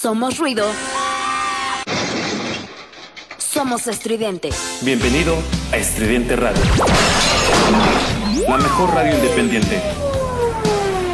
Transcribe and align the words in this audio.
Somos 0.00 0.38
ruido. 0.38 0.64
Somos 3.36 3.86
estridente. 3.86 4.48
Bienvenido 4.80 5.36
a 5.72 5.76
Estridente 5.76 6.36
Radio. 6.36 6.62
La 8.48 8.56
mejor 8.56 8.94
radio 8.94 9.14
independiente. 9.14 9.78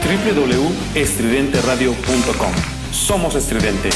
www.estridenteradio.com. 0.04 2.52
Somos 2.92 3.34
estridente. 3.34 3.90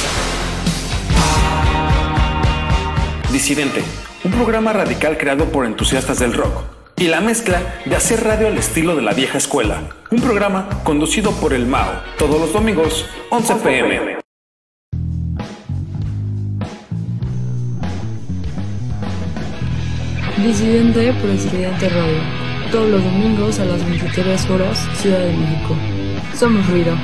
Disidente, 3.31 3.85
un 4.25 4.33
programa 4.33 4.73
radical 4.73 5.17
creado 5.17 5.53
por 5.53 5.67
entusiastas 5.67 6.19
del 6.19 6.35
rock 6.35 6.65
y 6.97 7.07
la 7.07 7.21
mezcla 7.21 7.63
de 7.85 7.95
hacer 7.95 8.25
radio 8.25 8.49
al 8.49 8.59
estilo 8.59 8.97
de 8.97 9.03
la 9.03 9.13
vieja 9.13 9.39
escuela. 9.39 9.85
Un 10.11 10.21
programa 10.21 10.69
conducido 10.83 11.31
por 11.31 11.53
el 11.53 11.65
Mao, 11.65 11.93
todos 12.19 12.41
los 12.41 12.53
domingos, 12.53 13.07
11 13.31 13.55
pm. 13.55 14.20
Disidente 20.43 21.13
por 21.15 21.31
Disidente 21.31 21.89
Radio. 21.91 22.19
Todos 22.73 22.89
los 22.91 23.05
domingos 23.05 23.59
a 23.59 23.65
las 23.67 23.85
23 23.85 24.51
horas, 24.51 24.79
Ciudad 24.95 25.21
de 25.21 25.33
México. 25.37 25.77
Somos 26.35 26.67
ruido. 26.69 26.95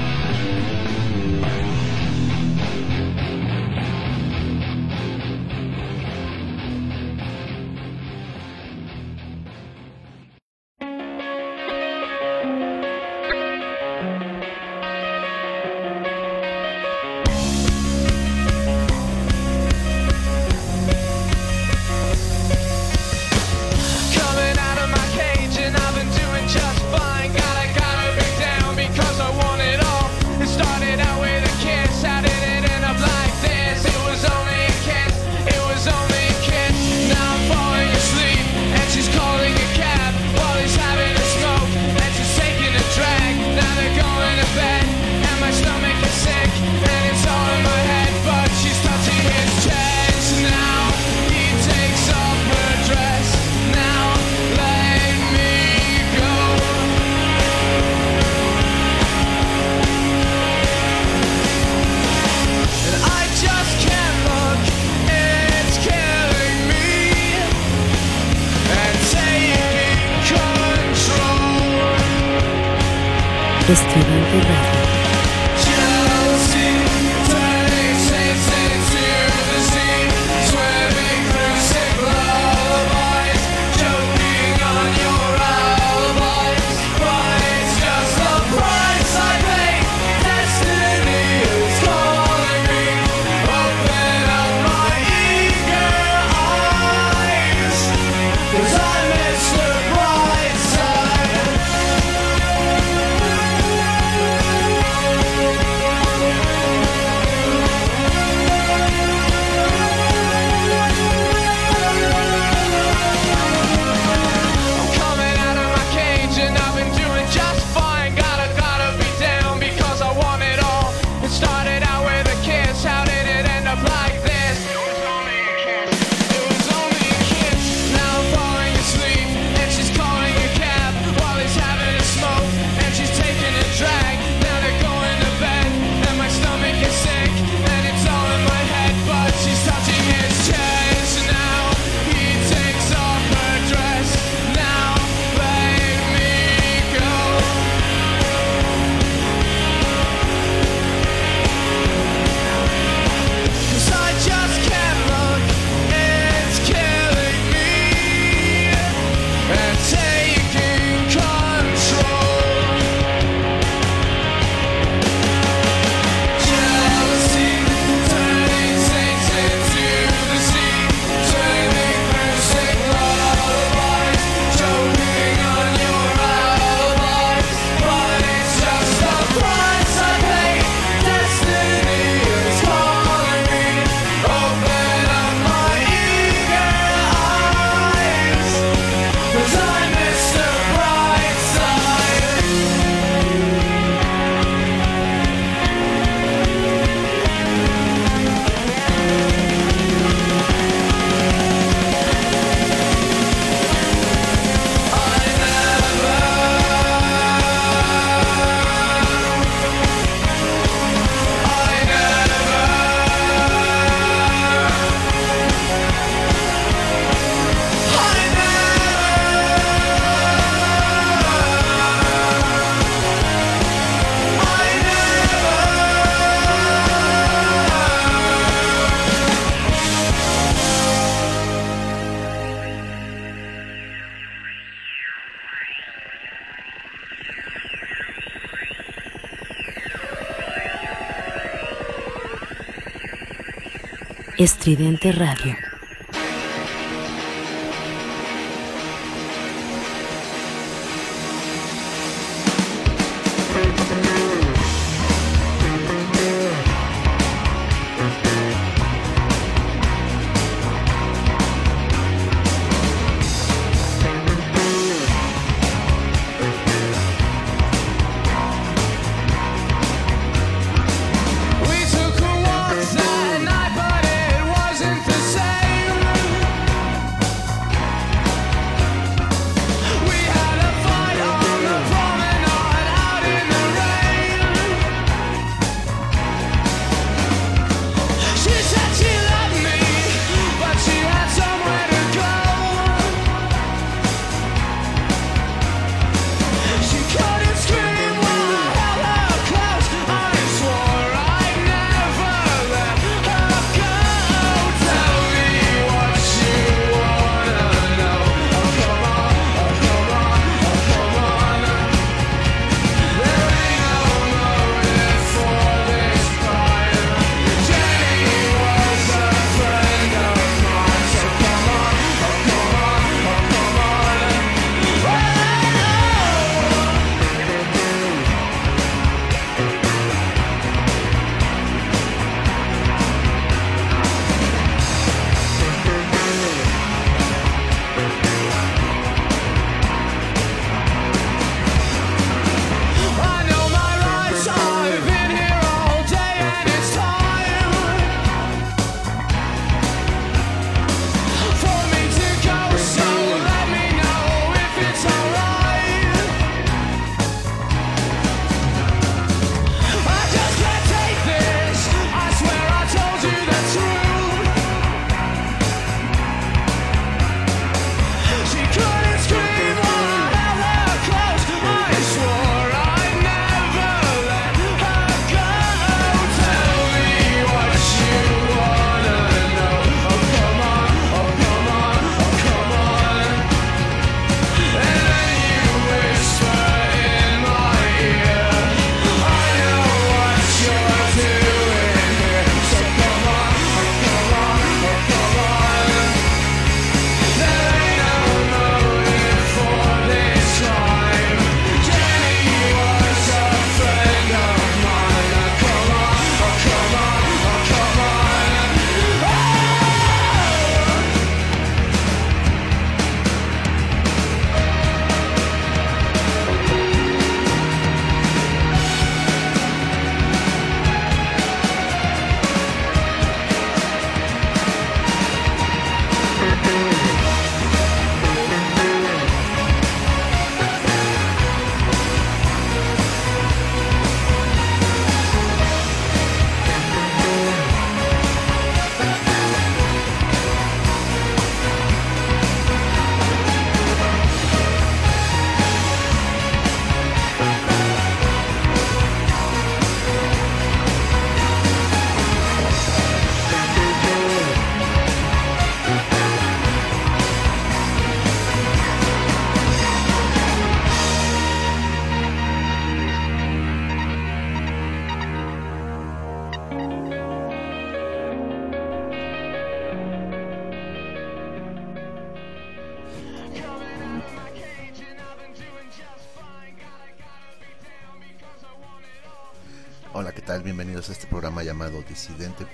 Presidente 244.67 245.13
Radio. 245.13 245.66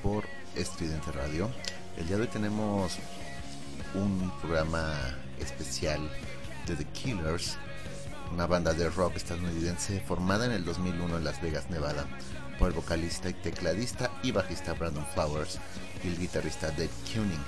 Por 0.04 0.24
Estridente 0.54 1.10
Radio. 1.10 1.50
El 1.96 2.06
día 2.06 2.14
de 2.16 2.22
hoy 2.22 2.28
tenemos 2.28 2.96
un 3.92 4.32
programa 4.40 4.94
especial 5.40 6.00
de 6.64 6.76
The 6.76 6.84
Killers, 6.84 7.56
una 8.32 8.46
banda 8.46 8.72
de 8.72 8.88
rock 8.88 9.16
estadounidense 9.16 9.98
formada 10.02 10.46
en 10.46 10.52
el 10.52 10.64
2001 10.64 11.16
en 11.16 11.24
Las 11.24 11.42
Vegas, 11.42 11.68
Nevada, 11.70 12.06
por 12.56 12.68
el 12.68 12.74
vocalista 12.74 13.30
y 13.30 13.34
tecladista 13.34 14.12
y 14.22 14.30
bajista 14.30 14.74
Brandon 14.74 15.04
Flowers 15.12 15.58
y 16.04 16.08
el 16.08 16.18
guitarrista 16.20 16.68
Dave 16.70 16.90
Kuning. 17.12 17.44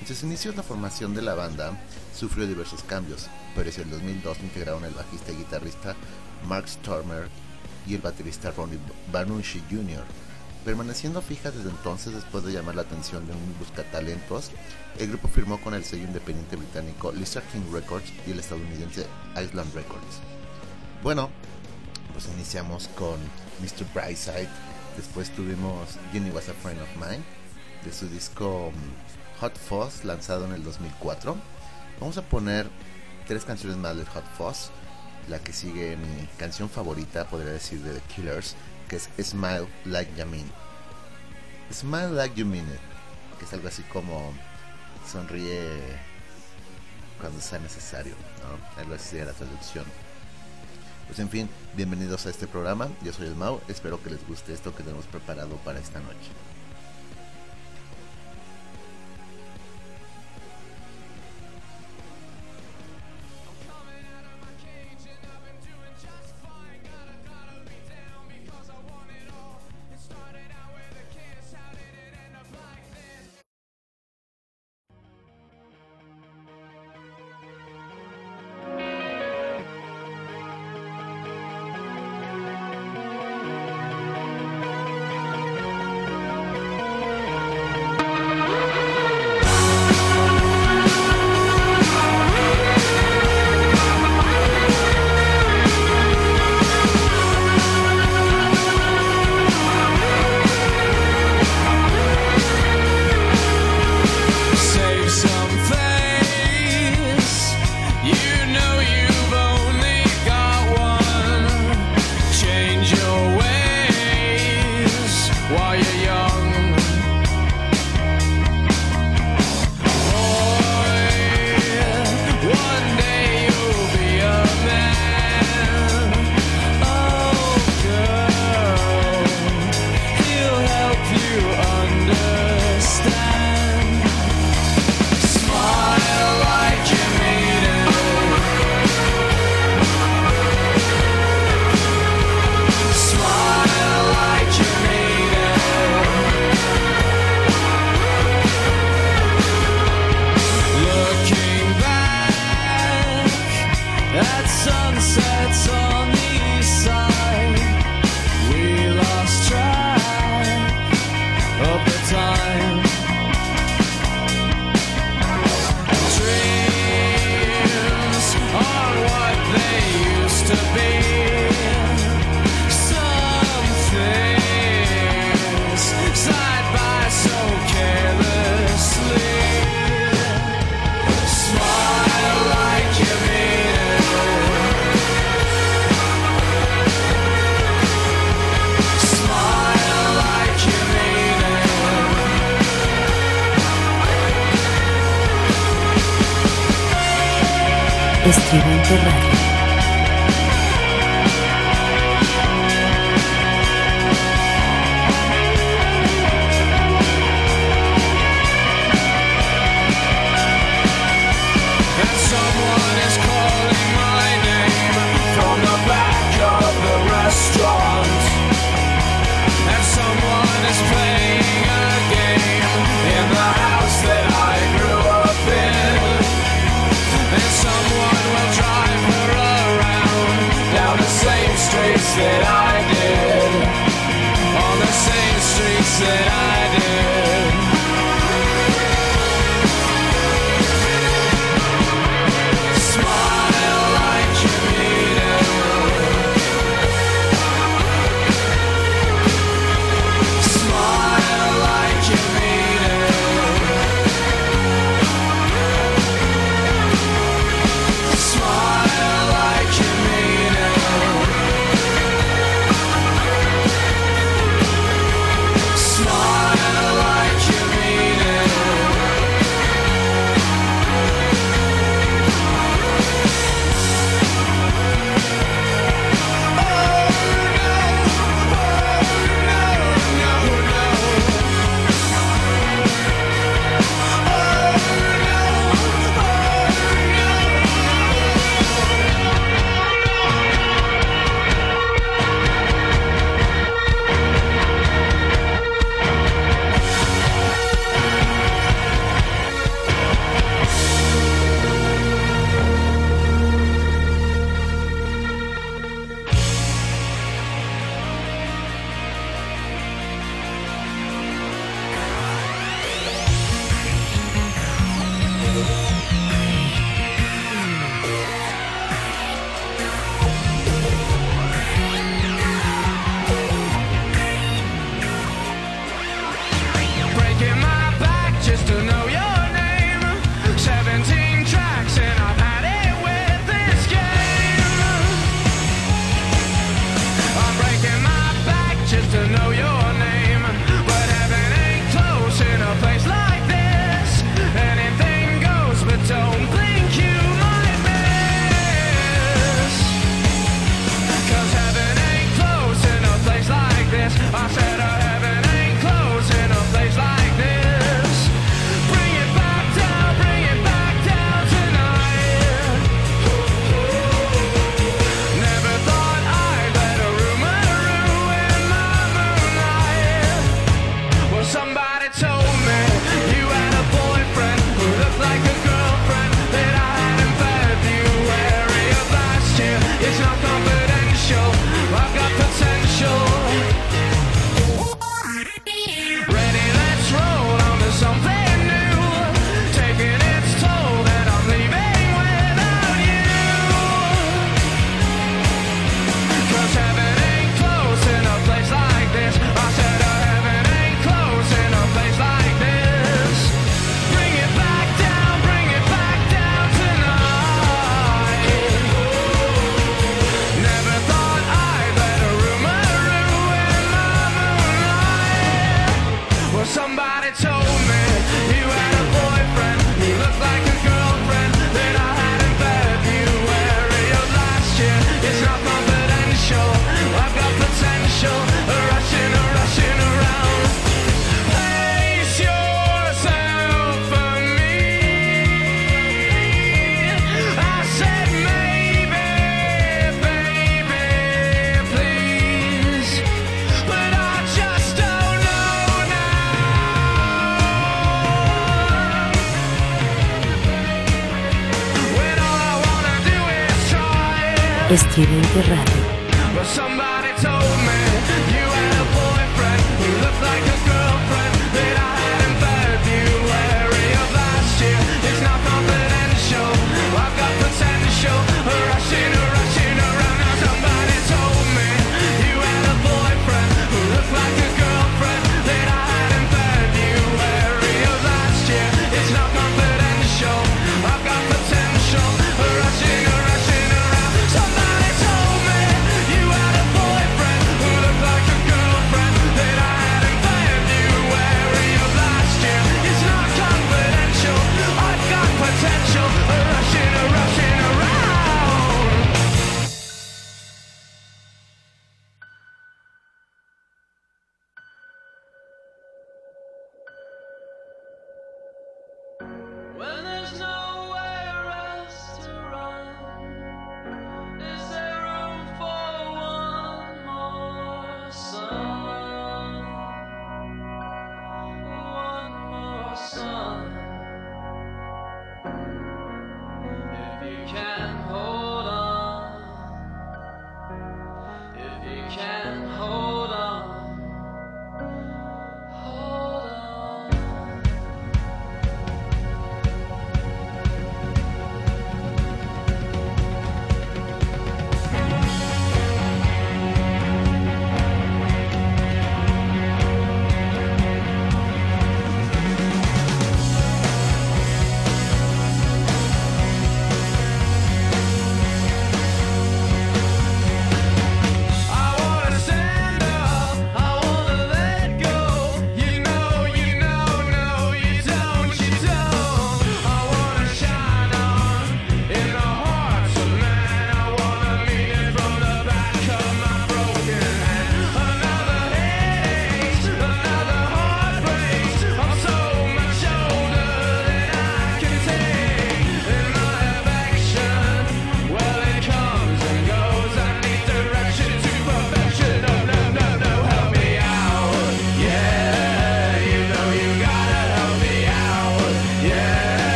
En 0.00 0.06
sus 0.08 0.24
inicios 0.24 0.56
la 0.56 0.64
formación 0.64 1.14
de 1.14 1.22
la 1.22 1.34
banda 1.34 1.80
sufrió 2.16 2.48
diversos 2.48 2.82
cambios, 2.82 3.28
pero 3.54 3.70
en 3.70 3.80
el 3.80 3.90
2002 3.90 4.40
integraron 4.40 4.84
el 4.84 4.92
bajista 4.92 5.30
y 5.30 5.36
guitarrista 5.36 5.94
Mark 6.48 6.68
Stormer 6.68 7.28
y 7.86 7.94
el 7.94 8.00
baterista 8.00 8.50
Ronnie 8.50 8.80
Banucci 9.12 9.62
Jr. 9.70 10.02
Permaneciendo 10.68 11.22
fija 11.22 11.50
desde 11.50 11.70
entonces 11.70 12.12
después 12.12 12.44
de 12.44 12.52
llamar 12.52 12.74
la 12.74 12.82
atención 12.82 13.26
de 13.26 13.32
un 13.32 13.58
buscatalentos, 13.58 14.50
el 14.98 15.08
grupo 15.08 15.26
firmó 15.26 15.58
con 15.62 15.72
el 15.72 15.82
sello 15.82 16.04
independiente 16.04 16.56
británico 16.56 17.10
Lisa 17.10 17.40
King 17.40 17.72
Records 17.72 18.12
y 18.26 18.32
el 18.32 18.38
estadounidense 18.38 19.06
Island 19.42 19.74
Records. 19.74 20.20
Bueno, 21.02 21.30
pues 22.12 22.28
iniciamos 22.34 22.88
con 22.88 23.18
Mr. 23.62 23.86
Brightside, 23.94 24.50
después 24.98 25.30
tuvimos 25.30 25.96
Jenny 26.12 26.28
Was 26.32 26.50
a 26.50 26.52
Friend 26.52 26.82
of 26.82 26.96
Mine, 26.96 27.24
de 27.82 27.90
su 27.90 28.06
disco 28.06 28.70
mm, 28.70 29.40
Hot 29.40 29.56
Fuzz 29.56 30.04
lanzado 30.04 30.44
en 30.44 30.52
el 30.52 30.62
2004. 30.64 31.34
Vamos 31.98 32.18
a 32.18 32.22
poner 32.28 32.68
tres 33.26 33.46
canciones 33.46 33.78
más 33.78 33.96
de 33.96 34.04
Hot 34.04 34.26
Fuzz 34.36 34.70
la 35.28 35.38
que 35.38 35.52
sigue 35.52 35.96
mi 35.96 36.26
canción 36.38 36.68
favorita, 36.68 37.26
podría 37.26 37.52
decir, 37.52 37.80
de 37.82 37.92
The 37.92 38.00
Killers, 38.14 38.54
que 38.88 38.96
es 38.96 39.08
Smile 39.20 39.68
Like 39.84 40.10
You 40.16 40.26
Mean. 40.26 40.50
Smile 41.72 42.12
Like 42.12 42.34
You 42.34 42.46
Mean 42.46 42.66
It, 42.66 43.38
que 43.38 43.44
es 43.44 43.52
algo 43.52 43.68
así 43.68 43.82
como 43.84 44.32
sonríe 45.10 45.70
cuando 47.20 47.40
sea 47.40 47.58
necesario. 47.58 48.14
Algo 48.76 48.94
así 48.94 49.10
sería 49.10 49.26
la 49.26 49.32
traducción. 49.32 49.84
Pues 51.06 51.18
en 51.20 51.28
fin, 51.28 51.48
bienvenidos 51.74 52.26
a 52.26 52.30
este 52.30 52.46
programa, 52.46 52.88
yo 53.02 53.12
soy 53.12 53.28
el 53.28 53.34
Mau, 53.34 53.60
espero 53.68 54.02
que 54.02 54.10
les 54.10 54.26
guste 54.26 54.52
esto 54.52 54.74
que 54.74 54.82
tenemos 54.82 55.06
preparado 55.06 55.56
para 55.58 55.78
esta 55.78 56.00
noche. 56.00 56.30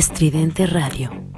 Estridente 0.00 0.64
Radio. 0.64 1.29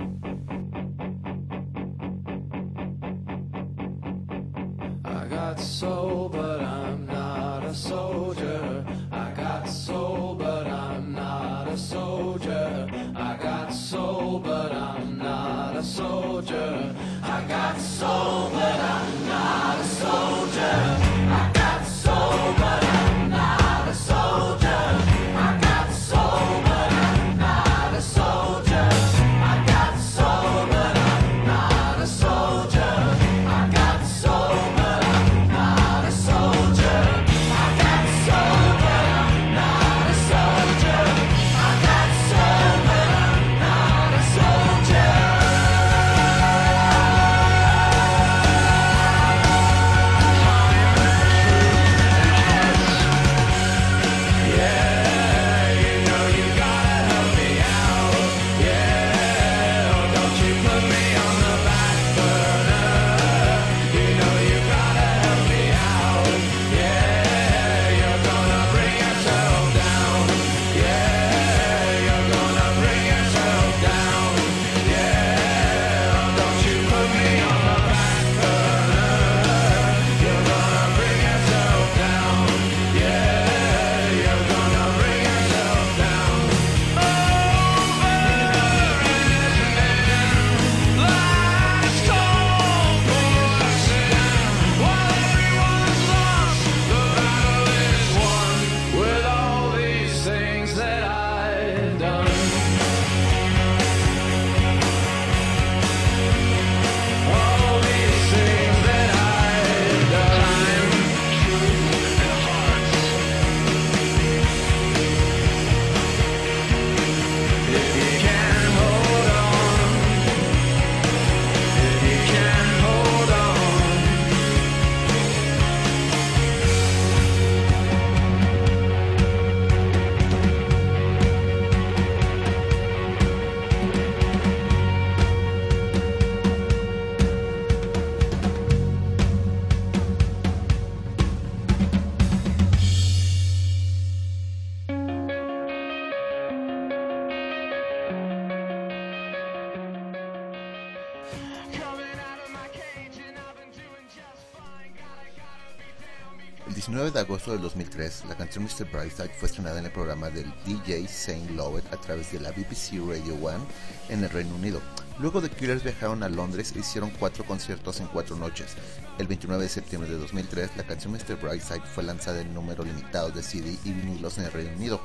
19 157.42 157.50
de 157.50 157.52
agosto 157.52 157.52
del 157.52 157.62
2003, 157.62 158.24
la 158.28 158.36
canción 158.36 158.64
Mr. 158.64 158.90
Brightside 158.90 159.34
fue 159.36 159.48
estrenada 159.48 159.78
en 159.80 159.86
el 159.86 159.92
programa 159.92 160.30
del 160.30 160.52
DJ 160.64 161.08
Saint 161.08 161.50
Lowett 161.50 161.92
a 161.92 161.96
través 161.96 162.30
de 162.30 162.40
la 162.40 162.50
BBC 162.50 163.00
Radio 163.00 163.34
1 163.34 163.66
en 164.10 164.22
el 164.22 164.30
Reino 164.30 164.54
Unido. 164.54 164.80
Luego 165.18 165.40
de 165.40 165.50
Killers 165.50 165.82
viajaron 165.82 166.22
a 166.22 166.28
Londres 166.28 166.72
e 166.76 166.80
hicieron 166.80 167.10
cuatro 167.10 167.44
conciertos 167.44 168.00
en 168.00 168.06
cuatro 168.06 168.36
noches. 168.36 168.74
El 169.18 169.26
29 169.26 169.64
de 169.64 169.68
septiembre 169.68 170.10
de 170.10 170.18
2003, 170.18 170.76
la 170.76 170.84
canción 170.84 171.12
Mr. 171.12 171.36
Brightside 171.40 171.86
fue 171.94 172.04
lanzada 172.04 172.40
en 172.40 172.54
número 172.54 172.84
limitado 172.84 173.30
de 173.30 173.42
CD 173.42 173.76
y 173.84 173.92
vinilos 173.92 174.38
en 174.38 174.44
el 174.44 174.52
Reino 174.52 174.76
Unido, 174.76 175.00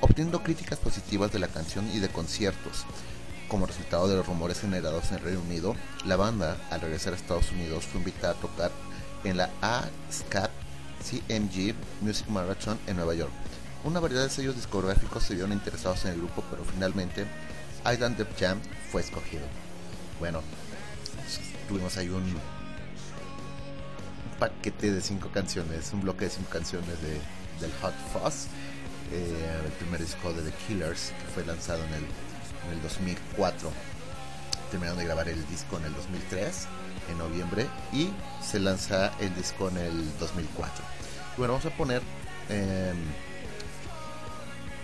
obteniendo 0.00 0.42
críticas 0.42 0.78
positivas 0.78 1.32
de 1.32 1.40
la 1.40 1.48
canción 1.48 1.88
y 1.92 1.98
de 1.98 2.08
conciertos. 2.08 2.84
Como 3.48 3.66
resultado 3.66 4.08
de 4.08 4.16
los 4.16 4.26
rumores 4.26 4.60
generados 4.60 5.10
en 5.10 5.18
el 5.18 5.24
Reino 5.24 5.40
Unido, 5.40 5.74
la 6.04 6.16
banda, 6.16 6.56
al 6.70 6.80
regresar 6.80 7.12
a 7.12 7.16
Estados 7.16 7.50
Unidos, 7.50 7.84
fue 7.86 8.00
invitada 8.00 8.34
a 8.34 8.40
tocar 8.40 8.70
en 9.24 9.36
la 9.36 9.50
ASCAP 9.60 10.61
CMG 11.12 11.74
Music 12.00 12.26
Marathon 12.28 12.78
en 12.86 12.96
Nueva 12.96 13.14
York. 13.14 13.30
Una 13.84 14.00
variedad 14.00 14.22
de 14.22 14.30
sellos 14.30 14.56
discográficos 14.56 15.22
se 15.22 15.34
vieron 15.34 15.52
interesados 15.52 16.04
en 16.06 16.12
el 16.12 16.18
grupo, 16.18 16.42
pero 16.50 16.64
finalmente 16.64 17.26
Island 17.92 18.16
Def 18.16 18.28
Jam 18.40 18.60
fue 18.90 19.02
escogido. 19.02 19.42
Bueno, 20.18 20.40
tuvimos 21.68 21.96
ahí 21.98 22.08
un, 22.08 22.24
paquete 24.38 24.92
de 24.92 25.00
cinco 25.00 25.28
canciones, 25.28 25.92
un 25.92 26.00
bloque 26.00 26.24
de 26.24 26.30
cinco 26.30 26.50
canciones 26.50 27.00
de, 27.02 27.12
del 27.60 27.72
Hot 27.80 27.94
Fuzz, 28.12 28.46
eh, 29.12 29.60
el 29.64 29.72
primer 29.72 30.00
disco 30.00 30.32
de 30.32 30.42
The 30.42 30.56
Killers 30.66 31.10
que 31.10 31.32
fue 31.34 31.44
lanzado 31.44 31.84
en 31.84 31.94
el, 31.94 32.04
en 32.66 32.72
el 32.72 32.82
2004. 32.82 33.70
Terminaron 34.72 34.98
de 34.98 35.04
grabar 35.04 35.28
el 35.28 35.46
disco 35.48 35.76
en 35.76 35.84
el 35.84 35.94
2003, 35.94 36.66
en 37.10 37.18
noviembre, 37.18 37.66
y 37.92 38.08
se 38.42 38.58
lanza 38.58 39.12
el 39.20 39.34
disco 39.34 39.68
en 39.68 39.76
el 39.76 40.18
2004. 40.18 40.82
Bueno, 41.36 41.52
vamos 41.52 41.66
a 41.66 41.76
poner 41.76 42.00
em, 42.48 42.96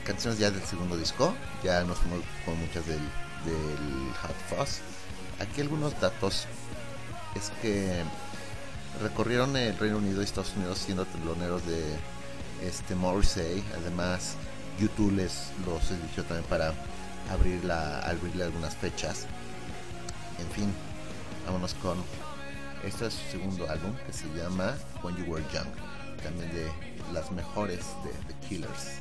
canciones 0.05 0.38
ya 0.38 0.51
del 0.51 0.62
segundo 0.62 0.94
disco, 0.94 1.35
ya 1.64 1.85
nos 1.85 1.96
fuimos 2.01 2.20
con 2.44 2.61
muchas 2.61 2.87
del, 2.87 3.01
Hot 4.20 4.59
Fuzz. 4.59 4.81
Aquí 5.40 5.62
algunos 5.62 5.98
datos 5.98 6.46
es 7.35 7.51
que 7.62 8.03
recorrieron 9.01 9.57
el 9.57 9.79
Reino 9.79 9.96
Unido 9.96 10.20
y 10.20 10.24
Estados 10.27 10.53
Unidos 10.55 10.81
siendo 10.81 11.07
teloneros 11.07 11.64
de 11.64 11.83
este 12.62 12.94
Morrissey. 12.94 13.64
Además, 13.74 14.35
YouTube 14.79 15.12
les 15.12 15.51
los 15.64 15.90
eligió 15.92 16.24
también 16.24 16.46
para 16.51 16.74
abrir 17.31 17.70
abrirle 17.70 18.44
algunas 18.44 18.77
fechas. 18.77 19.27
En 20.38 20.51
fin, 20.51 20.72
vámonos 21.46 21.74
con 21.74 21.98
este 22.85 23.07
es 23.07 23.14
su 23.14 23.31
segundo 23.33 23.68
álbum 23.68 23.94
que 24.07 24.12
se 24.12 24.27
llama 24.37 24.77
When 25.03 25.16
You 25.16 25.24
Were 25.24 25.44
Young, 25.53 25.66
también 26.22 26.51
de 26.53 26.70
las 27.12 27.31
mejores 27.33 27.85
de 28.05 28.11
The 28.33 28.48
Killers. 28.48 29.01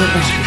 Estridente 0.00 0.39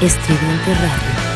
Estridente 0.00 0.74
Radio. 0.74 1.27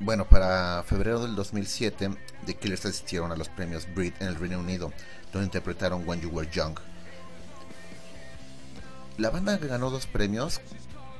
Bueno, 0.00 0.26
para 0.26 0.82
febrero 0.82 1.20
del 1.20 1.36
2007, 1.36 2.10
The 2.46 2.54
Killers 2.54 2.84
asistieron 2.84 3.30
a 3.30 3.36
los 3.36 3.48
premios 3.48 3.86
Brit 3.94 4.20
en 4.20 4.26
el 4.26 4.34
Reino 4.34 4.58
Unido, 4.58 4.92
donde 5.32 5.46
interpretaron 5.46 6.06
When 6.06 6.20
You 6.20 6.30
Were 6.30 6.50
Young. 6.50 6.78
La 9.18 9.30
banda 9.30 9.56
ganó 9.56 9.90
dos 9.90 10.06
premios, 10.06 10.60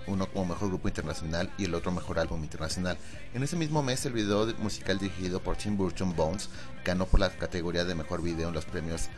uno 0.08 0.26
como 0.26 0.46
mejor 0.46 0.68
grupo 0.68 0.88
internacional 0.88 1.50
y 1.56 1.66
el 1.66 1.74
otro 1.74 1.92
mejor 1.92 2.18
álbum 2.18 2.42
internacional. 2.42 2.98
En 3.32 3.44
ese 3.44 3.54
mismo 3.56 3.82
mes, 3.82 4.04
el 4.06 4.12
video 4.12 4.52
musical 4.58 4.98
dirigido 4.98 5.40
por 5.40 5.56
Tim 5.56 5.76
Burton 5.76 6.14
Bones 6.16 6.48
ganó 6.84 7.06
por 7.06 7.20
la 7.20 7.30
categoría 7.30 7.84
de 7.84 7.94
mejor 7.94 8.22
video 8.22 8.48
en 8.48 8.54
los 8.54 8.64
premios 8.64 9.08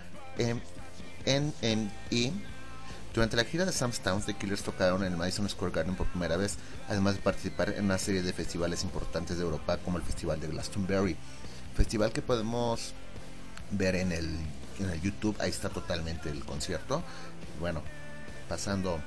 MME 1.27 2.33
durante 3.17 3.35
la 3.35 3.45
gira 3.45 3.65
de 3.65 3.73
Sam's 3.73 4.01
Towns, 4.01 4.27
The 4.27 4.35
Killers 4.35 4.63
tocaron 4.63 5.03
en 5.03 5.13
el 5.13 5.17
Madison 5.17 5.49
Square 5.49 5.73
Garden 5.73 5.95
por 5.95 6.07
primera 6.07 6.37
vez, 6.37 6.59
además 6.87 7.15
de 7.15 7.23
participar 7.23 7.71
en 7.71 7.87
una 7.87 7.97
serie 7.97 8.21
de 8.21 8.31
festivales 8.35 8.85
importantes 8.85 9.39
de 9.39 9.43
Europa 9.43 9.79
como 9.79 9.97
el 9.97 10.05
Festival 10.05 10.39
de 10.39 10.49
Glastonbury, 10.49 11.17
festival 11.75 12.13
que 12.13 12.21
podemos 12.21 12.93
ver 13.71 13.97
en 13.97 14.13
el, 14.13 14.29
en 14.81 14.91
el 14.91 15.01
YouTube, 15.01 15.35
ahí 15.41 15.49
está 15.49 15.71
totalmente 15.71 16.29
el 16.29 16.45
concierto. 16.45 17.03
Bueno, 17.59 17.81
pasando 18.51 19.01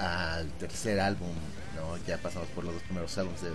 al 0.00 0.50
tercer 0.58 0.98
álbum, 0.98 1.30
¿no? 1.76 2.04
ya 2.08 2.18
pasamos 2.18 2.48
por 2.48 2.64
los 2.64 2.74
dos 2.74 2.82
primeros 2.82 3.16
álbumes 3.18 3.40
de 3.40 3.52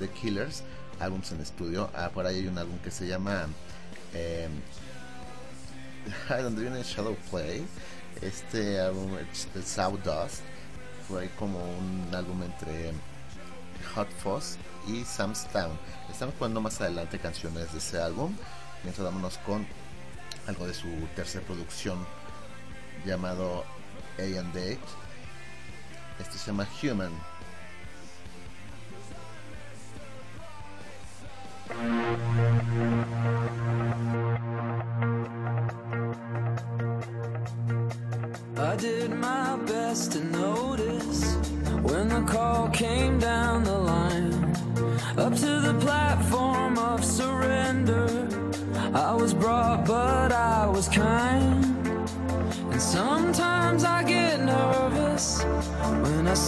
The 0.00 0.08
Killers, 0.08 0.64
álbums 0.98 1.30
en 1.30 1.40
estudio. 1.40 1.88
Ah, 1.94 2.10
por 2.12 2.26
ahí 2.26 2.38
hay 2.38 2.48
un 2.48 2.58
álbum 2.58 2.80
que 2.80 2.90
se 2.90 3.06
llama 3.06 3.46
eh, 4.12 4.48
donde 6.42 6.62
viene 6.62 6.82
Shadow 6.82 7.16
Play, 7.30 7.64
este 8.22 8.80
álbum, 8.80 9.16
el 9.16 9.64
Sawdust, 9.64 10.42
fue 11.06 11.30
como 11.38 11.58
un 11.58 12.12
álbum 12.12 12.42
entre 12.42 12.92
Hot 13.94 14.10
Fuzz 14.22 14.56
y 14.88 15.04
Sam's 15.04 15.46
Town. 15.52 15.78
Estamos 16.10 16.34
jugando 16.36 16.60
más 16.60 16.80
adelante 16.80 17.18
canciones 17.18 17.72
de 17.72 17.78
ese 17.78 18.00
álbum, 18.00 18.34
mientras 18.82 19.04
vámonos 19.04 19.38
con 19.38 19.66
algo 20.46 20.66
de 20.66 20.74
su 20.74 20.88
tercera 21.14 21.44
producción 21.46 22.04
llamado 23.06 23.64
A 24.18 24.22
and 24.22 24.52
Date. 24.52 24.80
Esto 26.18 26.36
se 26.38 26.46
llama 26.46 26.66
Human. 26.82 27.12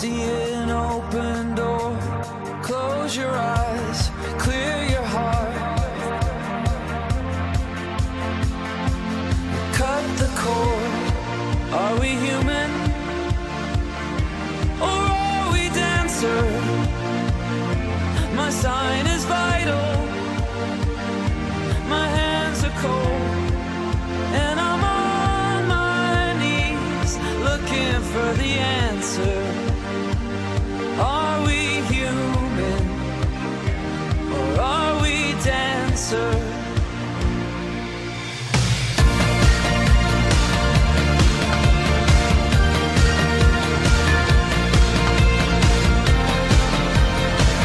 see 0.00 0.22
it. 0.22 0.49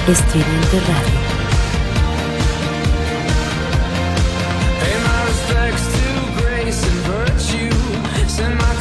Estridente 0.08 0.80
Radio. 0.82 1.20
Pay 4.80 4.96
my 5.04 5.20
respects 5.26 5.86
to 5.98 6.08
grace 6.44 6.84
and 6.84 7.00
virtue. 7.10 7.76
Send 8.28 8.56
my 8.56 8.75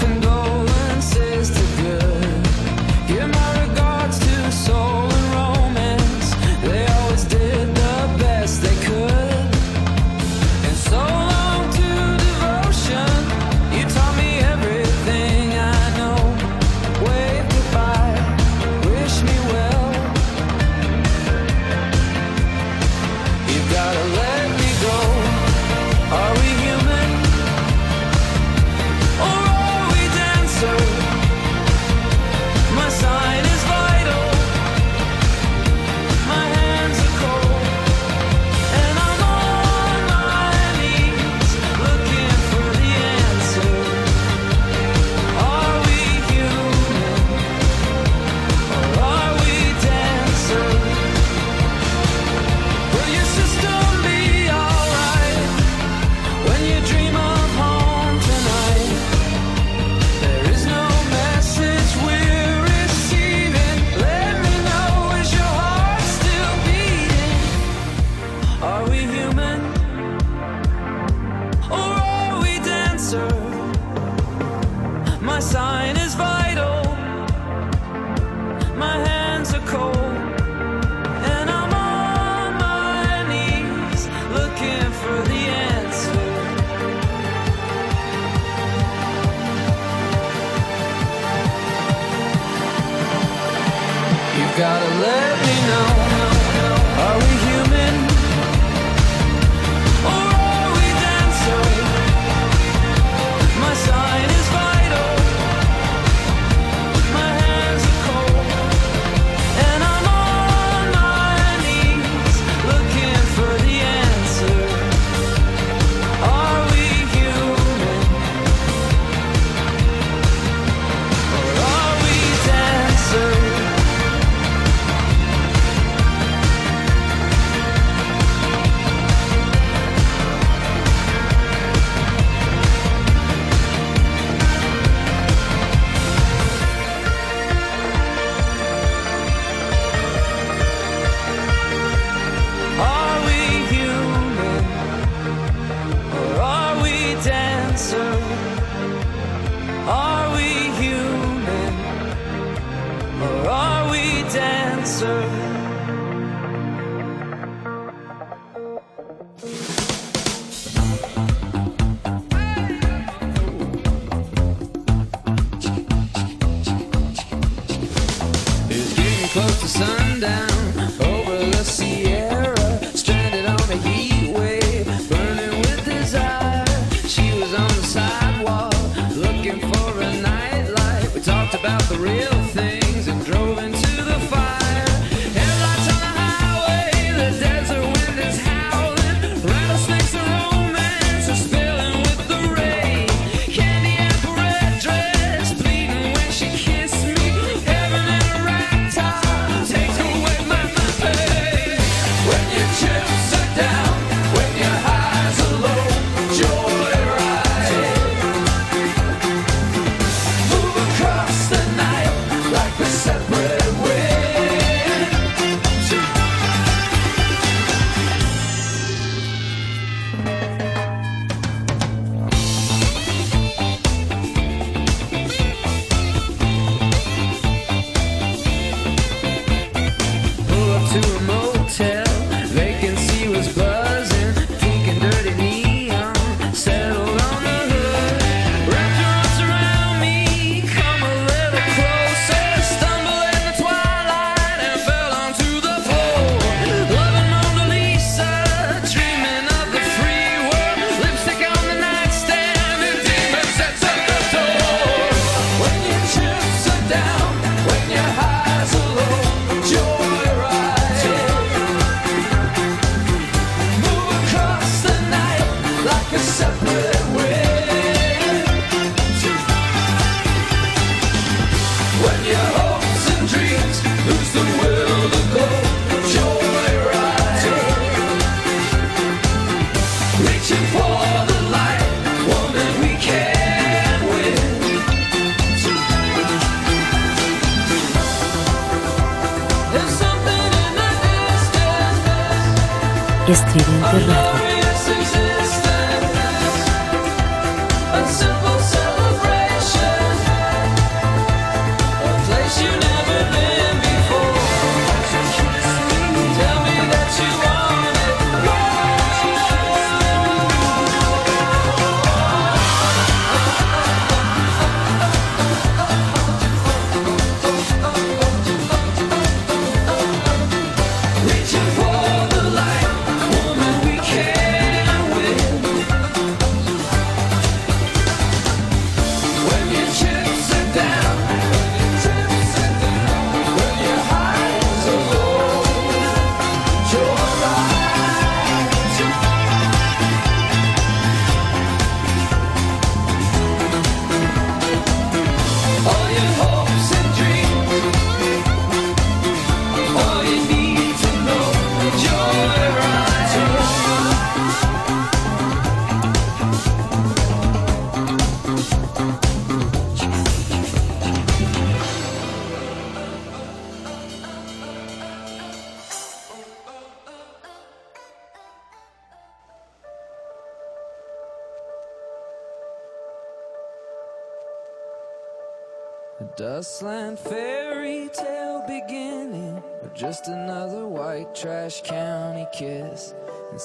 answer 73.14 73.43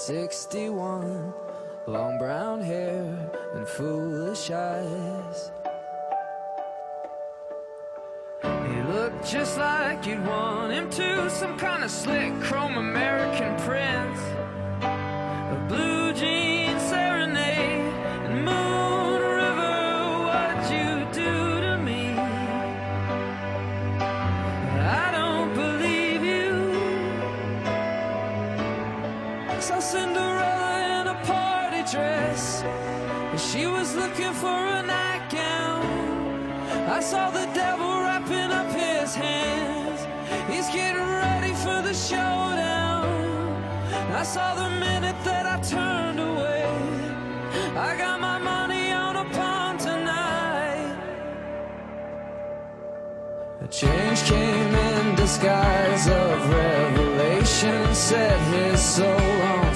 61 0.10 1.32
long 1.86 2.18
brown 2.18 2.60
hair 2.62 3.06
and 3.54 3.68
foolish 3.68 4.50
eyes. 4.50 5.52
He 8.42 8.82
looked 8.92 9.24
just 9.24 9.60
like 9.60 10.08
you'd 10.08 10.26
want 10.26 10.72
him 10.74 10.90
to 10.90 11.30
some 11.30 11.56
kind 11.60 11.84
of 11.84 11.92
slick 11.92 12.34
chrome 12.42 12.80
american 12.80 13.56
prince 13.60 14.20
a 14.82 15.66
blue 15.70 16.12
jeans 16.14 16.69
I 37.00 37.02
saw 37.02 37.30
the 37.32 37.46
devil 37.54 38.02
wrapping 38.02 38.52
up 38.52 38.70
his 38.74 39.16
hands. 39.16 40.02
He's 40.52 40.68
getting 40.68 41.02
ready 41.02 41.54
for 41.54 41.82
the 41.82 41.94
showdown. 41.94 43.06
I 44.12 44.24
saw 44.24 44.54
the 44.54 44.70
minute 44.70 45.16
that 45.24 45.46
I 45.46 45.62
turned 45.62 46.20
away. 46.20 46.66
I 47.78 47.96
got 47.98 48.20
my 48.20 48.38
money 48.38 48.92
on 48.92 49.16
a 49.16 49.24
pawn 49.30 49.78
tonight. 49.78 50.94
A 53.62 53.68
change 53.70 54.22
came 54.24 54.76
in 54.76 55.16
disguise 55.16 56.06
of 56.06 56.50
revelation. 56.50 57.96
Set 57.96 58.38
his 58.54 58.82
soul 58.82 59.42
on. 59.54 59.69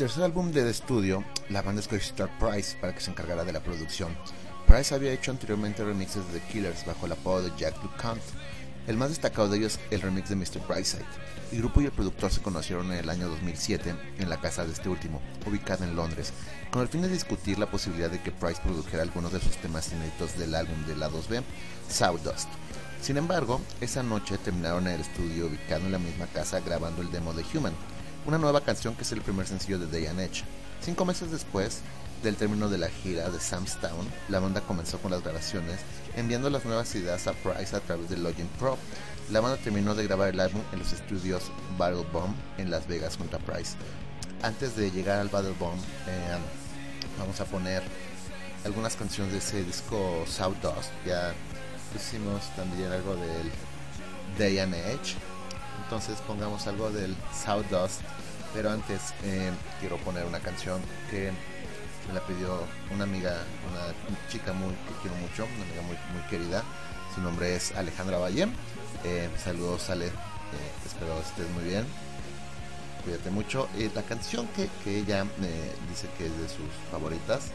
Tercer 0.00 0.24
álbum 0.24 0.50
de 0.50 0.70
estudio, 0.70 1.22
la 1.50 1.60
banda 1.60 1.82
escogió 1.82 1.98
Star 1.98 2.30
Price 2.38 2.74
para 2.80 2.94
que 2.94 3.02
se 3.02 3.10
encargara 3.10 3.44
de 3.44 3.52
la 3.52 3.60
producción. 3.60 4.16
Price 4.66 4.94
había 4.94 5.12
hecho 5.12 5.30
anteriormente 5.30 5.84
remixes 5.84 6.26
de 6.32 6.40
The 6.40 6.46
Killers 6.46 6.86
bajo 6.86 7.04
el 7.04 7.12
apodo 7.12 7.42
de 7.42 7.52
Jack 7.58 7.74
LeCount. 7.84 8.22
El 8.86 8.96
más 8.96 9.10
destacado 9.10 9.50
de 9.50 9.58
ellos, 9.58 9.78
el 9.90 10.00
remix 10.00 10.30
de 10.30 10.36
Mr. 10.36 10.66
Brightside. 10.66 11.04
El 11.52 11.58
grupo 11.58 11.82
y 11.82 11.84
el 11.84 11.92
productor 11.92 12.30
se 12.30 12.40
conocieron 12.40 12.90
en 12.92 12.98
el 12.98 13.10
año 13.10 13.28
2007 13.28 13.94
en 14.18 14.30
la 14.30 14.40
casa 14.40 14.64
de 14.64 14.72
este 14.72 14.88
último, 14.88 15.20
ubicada 15.46 15.84
en 15.84 15.94
Londres, 15.94 16.32
con 16.70 16.80
el 16.80 16.88
fin 16.88 17.02
de 17.02 17.08
discutir 17.10 17.58
la 17.58 17.70
posibilidad 17.70 18.08
de 18.08 18.22
que 18.22 18.32
Price 18.32 18.62
produjera 18.62 19.02
algunos 19.02 19.34
de 19.34 19.40
sus 19.40 19.58
temas 19.58 19.92
inéditos 19.92 20.38
del 20.38 20.54
álbum 20.54 20.82
de 20.86 20.96
la 20.96 21.10
2B, 21.10 21.42
Sawdust. 21.90 22.48
Sin 23.02 23.18
embargo, 23.18 23.60
esa 23.82 24.02
noche 24.02 24.38
terminaron 24.38 24.86
en 24.86 24.94
el 24.94 25.02
estudio 25.02 25.48
ubicado 25.48 25.84
en 25.84 25.92
la 25.92 25.98
misma 25.98 26.26
casa 26.28 26.60
grabando 26.60 27.02
el 27.02 27.10
demo 27.10 27.34
de 27.34 27.44
Human, 27.52 27.74
una 28.26 28.38
nueva 28.38 28.60
canción 28.60 28.94
que 28.94 29.02
es 29.02 29.12
el 29.12 29.22
primer 29.22 29.46
sencillo 29.46 29.78
de 29.78 29.86
Day 29.86 30.06
and 30.06 30.20
Edge. 30.20 30.44
Cinco 30.82 31.04
meses 31.04 31.30
después 31.30 31.80
del 32.22 32.36
término 32.36 32.68
de 32.68 32.78
la 32.78 32.88
gira 32.88 33.30
de 33.30 33.40
Sam's 33.40 33.76
Town, 33.80 34.06
la 34.28 34.40
banda 34.40 34.60
comenzó 34.60 34.98
con 34.98 35.10
las 35.10 35.22
grabaciones, 35.22 35.80
enviando 36.16 36.50
las 36.50 36.64
nuevas 36.64 36.94
ideas 36.94 37.26
a 37.26 37.32
Price 37.32 37.74
a 37.74 37.80
través 37.80 38.10
de 38.10 38.18
Logic 38.18 38.46
Pro. 38.58 38.76
La 39.30 39.40
banda 39.40 39.56
terminó 39.58 39.94
de 39.94 40.04
grabar 40.04 40.28
el 40.28 40.40
álbum 40.40 40.62
en 40.72 40.80
los 40.80 40.92
estudios 40.92 41.44
Battle 41.78 42.04
Bomb 42.12 42.34
en 42.58 42.70
Las 42.70 42.86
Vegas 42.86 43.16
junto 43.16 43.36
a 43.36 43.40
Price. 43.40 43.76
Antes 44.42 44.76
de 44.76 44.90
llegar 44.90 45.18
al 45.18 45.28
Battle 45.28 45.54
Bomb, 45.58 45.80
eh, 46.06 46.38
vamos 47.18 47.40
a 47.40 47.44
poner 47.44 47.82
algunas 48.64 48.96
canciones 48.96 49.32
de 49.32 49.38
ese 49.38 49.64
disco 49.64 50.24
Sawdust. 50.26 50.90
Ya 51.06 51.32
pusimos 51.92 52.42
también 52.56 52.90
algo 52.92 53.14
del 53.16 53.50
Day 54.38 54.58
and 54.58 54.74
Edge. 54.74 55.16
Entonces 55.90 56.20
pongamos 56.24 56.68
algo 56.68 56.88
del 56.92 57.16
Sawdust. 57.34 58.02
Pero 58.54 58.70
antes 58.70 59.12
eh, 59.24 59.50
quiero 59.80 59.96
poner 59.96 60.24
una 60.24 60.38
canción 60.38 60.80
que 61.10 61.32
me 62.06 62.14
la 62.14 62.20
pidió 62.20 62.62
una 62.94 63.02
amiga, 63.02 63.42
una 63.68 64.28
chica 64.30 64.52
muy 64.52 64.68
que 64.68 64.94
quiero 65.02 65.16
mucho, 65.16 65.46
una 65.46 65.64
amiga 65.64 65.82
muy, 65.82 65.96
muy 66.14 66.22
querida. 66.30 66.62
Su 67.12 67.20
nombre 67.20 67.56
es 67.56 67.72
Alejandra 67.72 68.18
Valle. 68.18 68.46
Eh, 69.02 69.28
saludos 69.36 69.90
Ale, 69.90 70.06
eh, 70.06 70.10
espero 70.86 71.18
estés 71.18 71.50
muy 71.50 71.64
bien. 71.64 71.84
Cuídate 73.02 73.30
mucho. 73.30 73.68
Eh, 73.76 73.90
la 73.92 74.04
canción 74.04 74.46
que, 74.54 74.68
que 74.84 75.00
ella 75.00 75.26
dice 75.88 76.06
que 76.16 76.26
es 76.26 76.38
de 76.38 76.48
sus 76.48 76.70
favoritas 76.92 77.46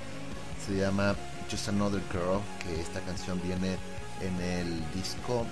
se 0.68 0.76
llama 0.76 1.16
Just 1.50 1.70
Another 1.70 2.02
Girl, 2.12 2.42
que 2.60 2.82
esta 2.82 3.00
canción 3.00 3.42
viene 3.42 3.78
en 4.20 4.42
el 4.42 4.92
disco 4.94 5.46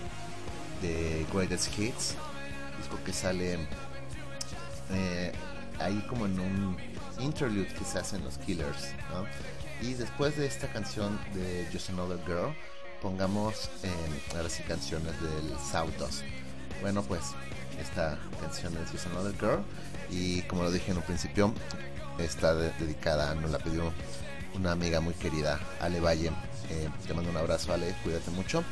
de 0.81 1.25
Greatest 1.33 1.79
Hits, 1.79 2.15
que 3.03 3.13
sale 3.13 3.57
eh, 4.91 5.31
ahí 5.79 6.03
como 6.09 6.25
en 6.25 6.39
un 6.39 6.77
interlude 7.19 7.67
que 7.67 7.83
se 7.85 7.99
hacen 7.99 8.23
los 8.23 8.37
Killers, 8.39 8.89
¿no? 9.11 9.25
Y 9.87 9.93
después 9.95 10.37
de 10.37 10.45
esta 10.45 10.67
canción 10.71 11.19
de 11.33 11.67
Just 11.71 11.89
Another 11.89 12.19
Girl, 12.25 12.55
pongamos 13.01 13.69
eh, 13.83 13.89
ahora 14.35 14.49
sí 14.49 14.63
canciones 14.63 15.13
del 15.21 15.57
Sawdust. 15.59 16.21
Bueno, 16.81 17.03
pues 17.03 17.21
esta 17.79 18.17
canción 18.39 18.77
es 18.77 18.91
Just 18.91 19.07
Another 19.07 19.33
Girl 19.39 19.63
y 20.09 20.41
como 20.43 20.63
lo 20.63 20.71
dije 20.71 20.91
en 20.91 20.97
un 20.97 21.03
principio, 21.03 21.53
está 22.19 22.53
de- 22.55 22.71
dedicada, 22.79 23.35
nos 23.35 23.51
la 23.51 23.59
pidió 23.59 23.91
una 24.55 24.71
amiga 24.71 24.99
muy 25.01 25.13
querida, 25.15 25.59
Ale 25.81 25.99
Valle. 25.99 26.31
Eh, 26.69 26.89
te 27.05 27.13
mando 27.13 27.29
un 27.29 27.37
abrazo, 27.37 27.73
Ale, 27.73 27.93
cuídate 28.03 28.31
mucho 28.31 28.63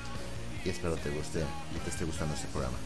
y 0.63 0.69
espero 0.69 0.95
te 0.95 1.09
guste 1.09 1.43
y 1.76 1.80
te 1.80 1.89
esté 1.89 2.05
gustando 2.05 2.34
este 2.36 2.47
programa. 2.47 2.78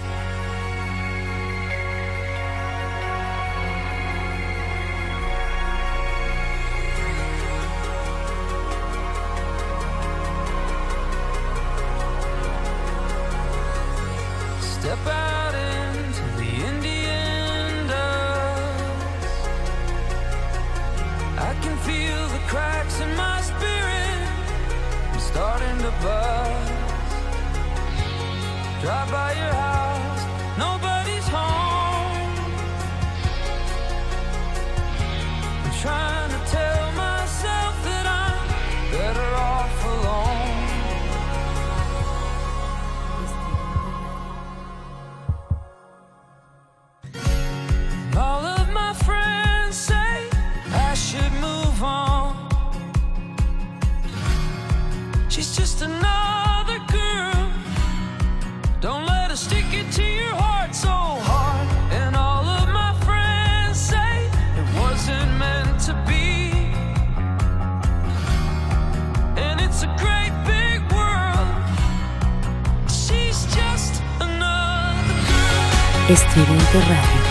Bye. 0.00 0.27
She's 55.38 55.56
just 55.56 55.82
another 55.82 56.80
girl. 56.90 57.52
Don't 58.80 59.06
let 59.06 59.30
her 59.30 59.36
stick 59.36 59.66
it 59.70 59.92
to 59.92 60.02
your 60.02 60.34
heart 60.34 60.74
so 60.74 60.88
hard. 60.88 61.68
And 61.92 62.16
all 62.16 62.44
of 62.44 62.68
my 62.70 62.92
friends 63.06 63.78
say 63.78 64.26
it 64.58 64.68
wasn't 64.80 65.30
meant 65.38 65.78
to 65.82 65.94
be. 66.08 66.50
And 69.40 69.60
it's 69.60 69.84
a 69.84 69.90
great 70.02 70.34
big 70.44 70.82
world. 70.90 71.54
She's 72.90 73.46
just 73.54 74.02
another 74.20 75.14
girl. 75.30 76.08
Radio. 76.74 77.27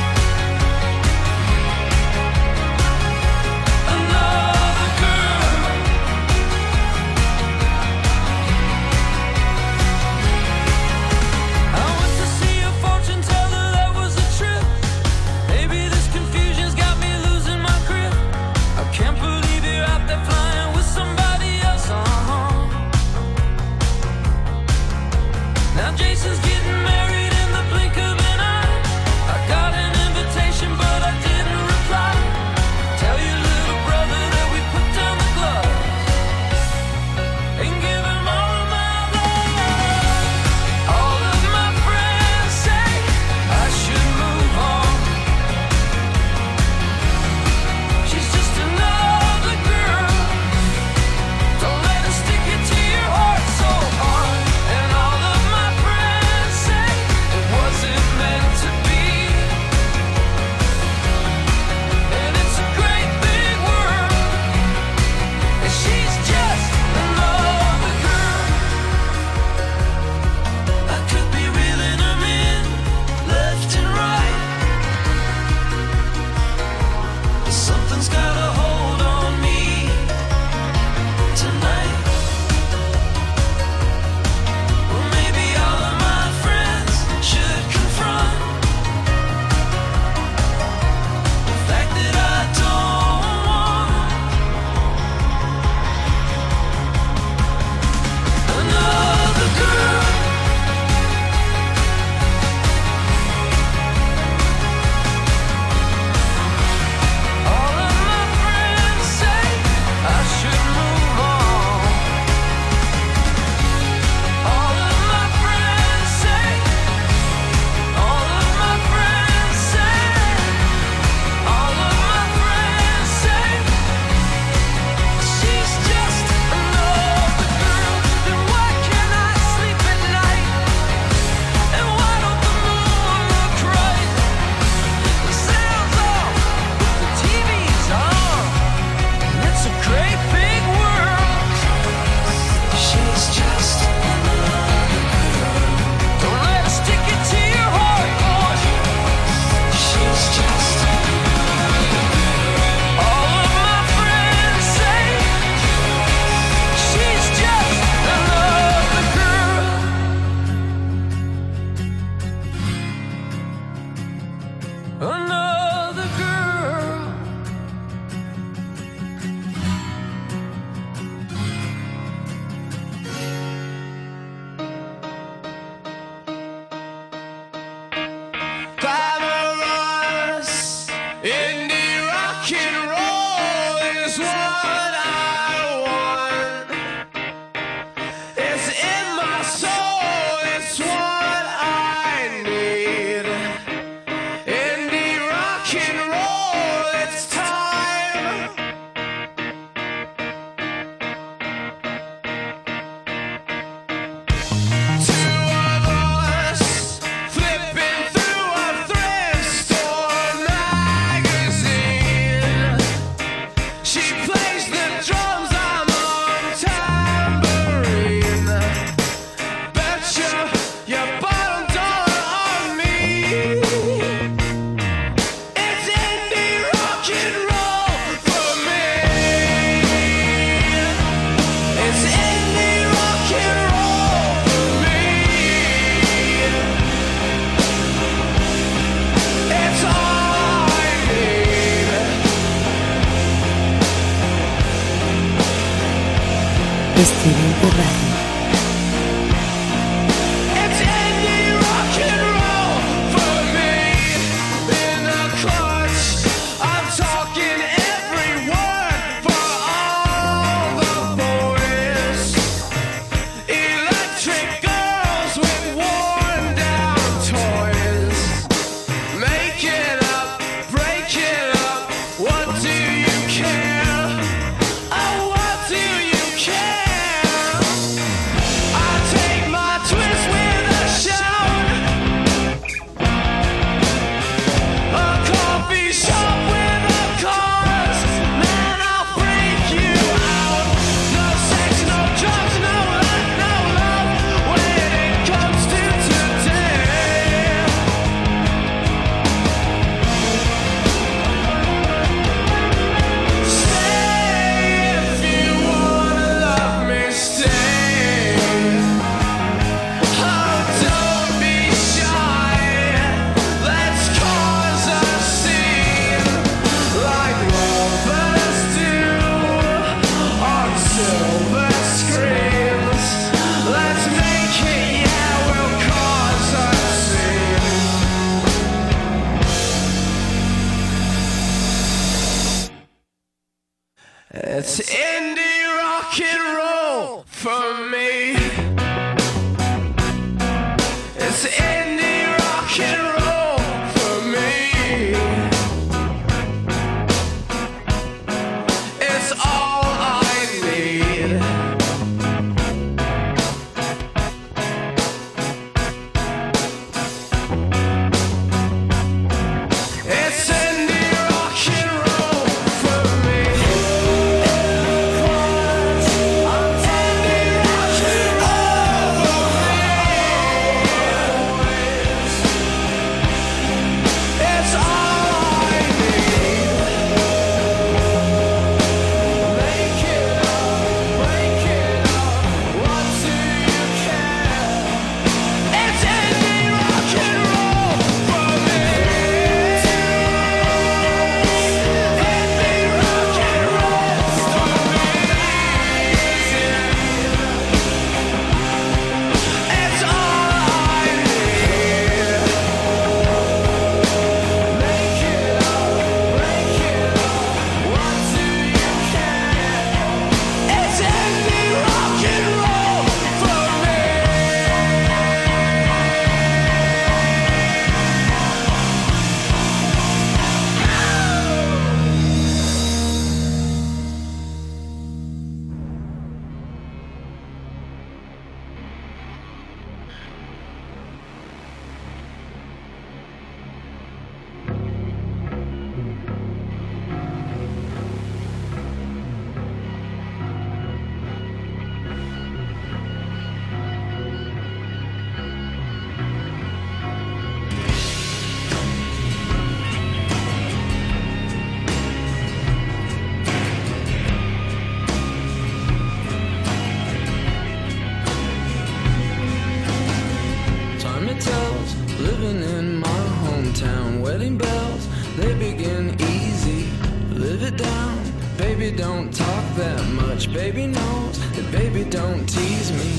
Baby 470.58 470.88
knows 470.88 471.38
that 471.52 471.72
baby 471.72 472.04
don't 472.04 472.44
tease 472.50 472.92
me. 472.92 473.12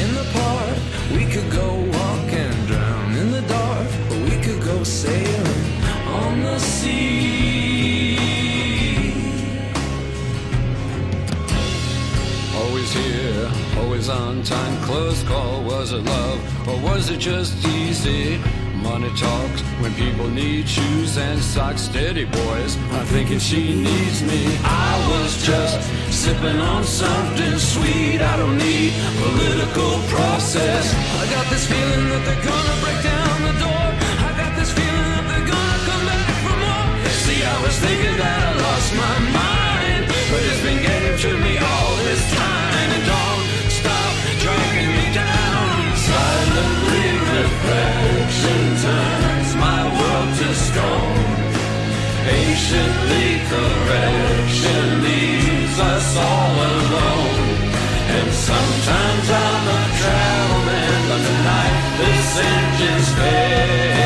In 0.00 0.14
the 0.14 0.24
park, 0.32 0.78
we 1.10 1.26
could 1.26 1.50
go 1.50 1.74
walk 1.74 2.32
and 2.32 2.68
drown. 2.68 3.16
In 3.16 3.32
the 3.32 3.42
dark, 3.42 3.88
or 4.12 4.18
we 4.22 4.40
could 4.40 4.62
go 4.62 4.84
sailing 4.84 5.82
on 6.06 6.40
the 6.40 6.56
sea. 6.60 8.16
Always 12.54 12.92
here, 12.92 13.50
always 13.78 14.08
on 14.08 14.44
time, 14.44 14.80
close 14.84 15.24
call. 15.24 15.64
Was 15.64 15.92
it 15.92 16.04
love 16.04 16.68
or 16.68 16.78
was 16.80 17.10
it 17.10 17.18
just 17.18 17.66
easy? 17.66 18.38
Money 18.76 19.10
talks 19.16 19.62
when 19.80 19.92
people 19.94 20.28
need 20.28 20.68
shoes 20.68 21.18
and 21.18 21.40
socks. 21.40 21.82
Steady 21.82 22.24
boys, 22.24 22.76
I'm 22.92 23.06
thinking 23.06 23.40
she 23.40 23.74
needs 23.74 24.22
me. 24.22 24.56
I 24.62 24.94
was 25.10 25.44
just 25.44 25.97
sipping 26.18 26.60
on 26.60 26.82
something 26.82 27.56
sweet. 27.58 28.18
I 28.20 28.34
don't 28.40 28.58
need 28.58 28.90
political 29.22 29.92
process. 30.10 30.84
I 31.22 31.24
got 31.30 31.46
this 31.46 31.64
feeling 31.70 32.04
that 32.10 32.22
they're 32.26 32.46
gonna 32.52 32.76
break 32.82 33.00
down 33.06 33.36
the 33.48 33.56
door. 33.62 33.86
I 34.26 34.30
got 34.42 34.52
this 34.58 34.70
feeling 34.74 35.10
that 35.14 35.26
they're 35.30 35.50
gonna 35.54 35.80
come 35.88 36.04
back 36.10 36.34
for 36.42 36.56
more. 36.58 36.90
See, 37.22 37.40
I 37.54 37.56
was 37.62 37.74
thinking 37.78 38.16
that 38.18 38.40
I 38.50 38.52
lost 38.66 38.90
my 39.06 39.16
mind, 39.42 40.02
but 40.30 40.40
it's 40.42 40.62
been 40.66 40.82
getting 40.82 41.16
to 41.24 41.30
me 41.38 41.54
all 41.70 41.92
this 42.02 42.22
time. 42.34 42.88
And 42.98 43.04
don't 43.14 43.46
stop 43.78 44.12
dragging 44.42 44.92
me 44.98 45.06
down. 45.14 45.70
Silently, 46.10 47.08
reflection 47.38 48.62
turns 48.82 49.50
my 49.66 49.82
world 49.96 50.30
to 50.40 50.48
stone. 50.66 51.26
Patiently, 52.26 53.28
correction 53.52 54.84
us 55.80 56.16
all 56.16 56.54
alone. 56.54 57.38
And 58.16 58.32
sometimes 58.32 59.26
I'm 59.30 59.64
a 59.68 59.82
travel 60.00 60.60
man, 60.66 61.00
but 61.08 61.22
tonight 61.28 61.76
this 61.98 62.38
engine's 62.38 63.08
failing. 63.18 63.97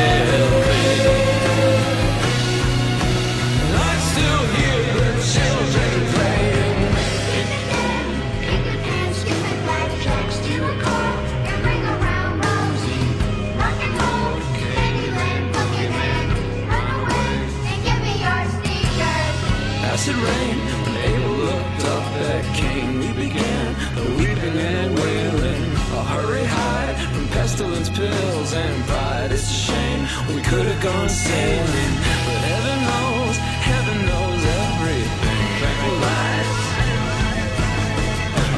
We 30.35 30.41
could 30.41 30.65
have 30.65 30.81
gone 30.81 31.09
sailing. 31.09 31.93
But 32.25 32.41
heaven 32.51 32.79
knows, 32.89 33.35
heaven 33.69 33.97
knows 34.09 34.41
everything 34.65 35.43
tranquilized. 35.61 36.61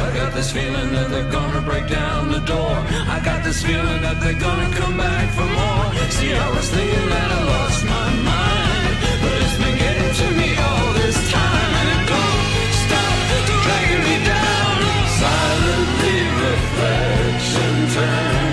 I 0.06 0.10
got 0.20 0.34
this 0.34 0.52
feeling 0.52 0.92
that 0.94 1.10
they're 1.10 1.32
gonna 1.32 1.62
break 1.62 1.88
down 1.88 2.32
the 2.32 2.40
door. 2.40 2.76
I 3.16 3.20
got 3.24 3.44
this 3.44 3.62
feeling 3.64 4.02
that 4.02 4.20
they're 4.22 4.42
gonna 4.48 4.70
come 4.76 4.98
back 4.98 5.28
for 5.38 5.48
more. 5.60 5.88
See, 6.18 6.34
I 6.34 6.50
was 6.56 6.70
thinking 6.70 7.10
that 7.10 7.30
I 7.38 7.42
lost 7.54 7.82
my 7.86 8.10
mind, 8.32 8.96
but 9.22 9.36
it's 9.44 9.58
been 9.64 9.78
getting 9.86 10.12
to 10.22 10.28
me 10.40 10.50
all 10.68 10.88
this 11.02 11.18
time, 11.32 11.72
and 11.80 11.88
it 11.96 12.04
don't 12.14 12.42
stop 12.84 13.16
dragging 13.66 14.04
me 14.08 14.16
down. 14.34 14.78
Silently, 15.22 16.18
reflection 16.46 17.74
turns 17.96 18.45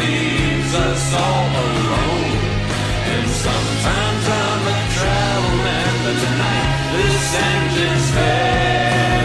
leaves 0.00 0.74
us 0.74 1.14
all 1.14 1.48
alone. 1.66 2.30
And 3.12 3.26
sometimes 3.28 4.24
I'm 4.42 4.62
a 4.68 4.78
travel 4.96 5.56
man, 5.66 5.92
but 6.04 6.16
tonight 6.24 6.70
this 6.94 7.26
engine's 7.52 8.08
failing. 8.16 9.20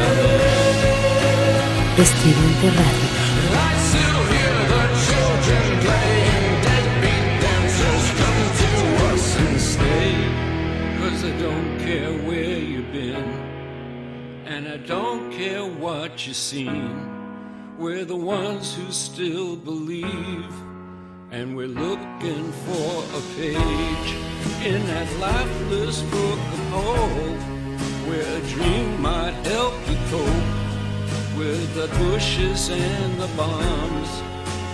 Estridente 2.04 2.70
Radio. 2.80 3.10
I 3.56 3.72
still 3.88 4.22
hear 4.34 4.58
the 4.74 4.84
children 5.08 5.66
playing 5.86 6.54
deadbeat 6.66 7.28
dancers 7.44 8.06
come 8.20 8.42
to 8.62 8.72
us 9.10 9.26
and 9.44 9.56
stay. 9.74 10.12
Cause 11.00 11.20
I 11.24 11.34
don't 11.46 11.80
care 11.80 12.14
where 12.28 12.58
you've 12.58 12.92
been, 12.92 13.30
and 14.46 14.68
I 14.68 14.78
don't 14.78 15.32
care 15.32 15.66
what 15.66 16.28
you've 16.28 16.36
seen. 16.36 17.05
We're 17.86 18.04
the 18.04 18.16
ones 18.16 18.74
who 18.74 18.92
still 18.92 19.56
believe, 19.56 20.52
and 21.30 21.56
we're 21.56 21.68
looking 21.68 22.52
for 22.66 23.04
a 23.14 23.22
page 23.38 24.10
in 24.66 24.82
that 24.88 25.08
lifeless 25.20 26.02
book 26.02 26.40
of 26.56 26.60
hope, 26.74 27.44
where 28.08 28.38
a 28.38 28.42
dream 28.48 29.00
might 29.00 29.36
help 29.54 29.76
you 29.88 29.98
cope 30.10 31.38
with 31.38 31.76
the 31.76 31.88
bushes 32.00 32.70
and 32.70 33.22
the 33.22 33.30
bombs, 33.38 34.10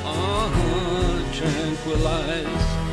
uh-huh, 0.06 1.34
tranquilized. 1.34 2.91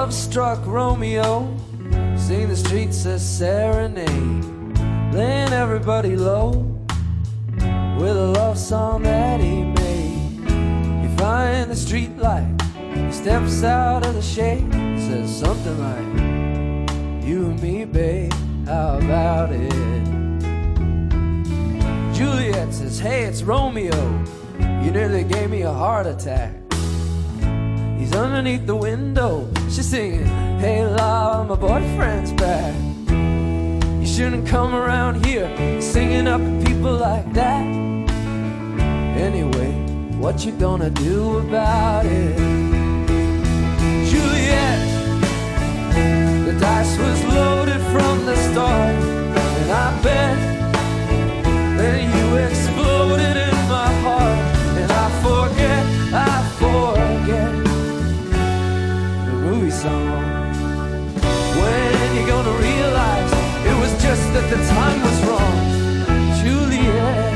Love 0.00 0.14
struck 0.14 0.64
Romeo, 0.64 1.52
sing 2.16 2.48
the 2.48 2.56
streets 2.56 3.04
a 3.04 3.18
serenade, 3.18 4.44
laying 5.12 5.52
everybody 5.52 6.14
low 6.14 6.50
with 7.98 8.16
a 8.16 8.32
love 8.38 8.56
song 8.56 9.02
that 9.02 9.40
he 9.40 9.64
made. 9.64 10.38
You 11.02 11.16
find 11.16 11.68
the 11.68 11.74
street 11.74 12.16
light, 12.16 12.54
he 12.94 13.10
steps 13.10 13.64
out 13.64 14.06
of 14.06 14.14
the 14.14 14.22
shade, 14.22 14.72
says 14.72 15.36
something 15.36 15.76
like, 15.80 17.26
You 17.26 17.46
and 17.46 17.60
me, 17.60 17.84
babe, 17.84 18.32
how 18.66 18.98
about 18.98 19.50
it? 19.50 19.72
Juliet 22.14 22.72
says, 22.72 23.00
Hey, 23.00 23.24
it's 23.24 23.42
Romeo, 23.42 24.00
you 24.60 24.92
nearly 24.92 25.24
gave 25.24 25.50
me 25.50 25.62
a 25.62 25.72
heart 25.72 26.06
attack. 26.06 26.57
He's 28.08 28.16
underneath 28.16 28.66
the 28.66 28.74
window. 28.74 29.46
She's 29.68 29.86
singing, 29.86 30.24
Hey, 30.58 30.82
love, 30.82 31.48
my 31.48 31.56
boyfriend's 31.56 32.32
back. 32.32 32.74
You 34.00 34.06
shouldn't 34.06 34.48
come 34.48 34.74
around 34.74 35.26
here 35.26 35.46
singing 35.82 36.26
up 36.26 36.40
people 36.64 36.94
like 36.94 37.30
that. 37.34 37.66
Anyway, 39.26 39.72
what 40.16 40.42
you 40.46 40.52
gonna 40.52 40.88
do 40.88 41.36
about 41.36 42.06
it? 42.06 42.34
Juliet, 44.08 44.80
the 46.46 46.56
dice 46.58 46.96
was 46.96 47.24
loaded 47.24 47.82
from 47.92 48.24
the 48.24 48.36
start, 48.36 48.94
and 49.60 49.70
I 49.70 50.02
bet 50.02 50.38
that 51.76 52.00
you 52.14 52.36
exploded 52.36 53.47
song. 59.78 60.10
When 61.60 62.16
you 62.16 62.26
gonna 62.26 62.56
realize 62.58 63.32
it 63.64 63.76
was 63.82 63.92
just 64.02 64.24
that 64.34 64.46
the 64.50 64.56
time 64.74 65.00
was 65.06 65.18
wrong, 65.26 65.56
Juliet? 66.40 67.34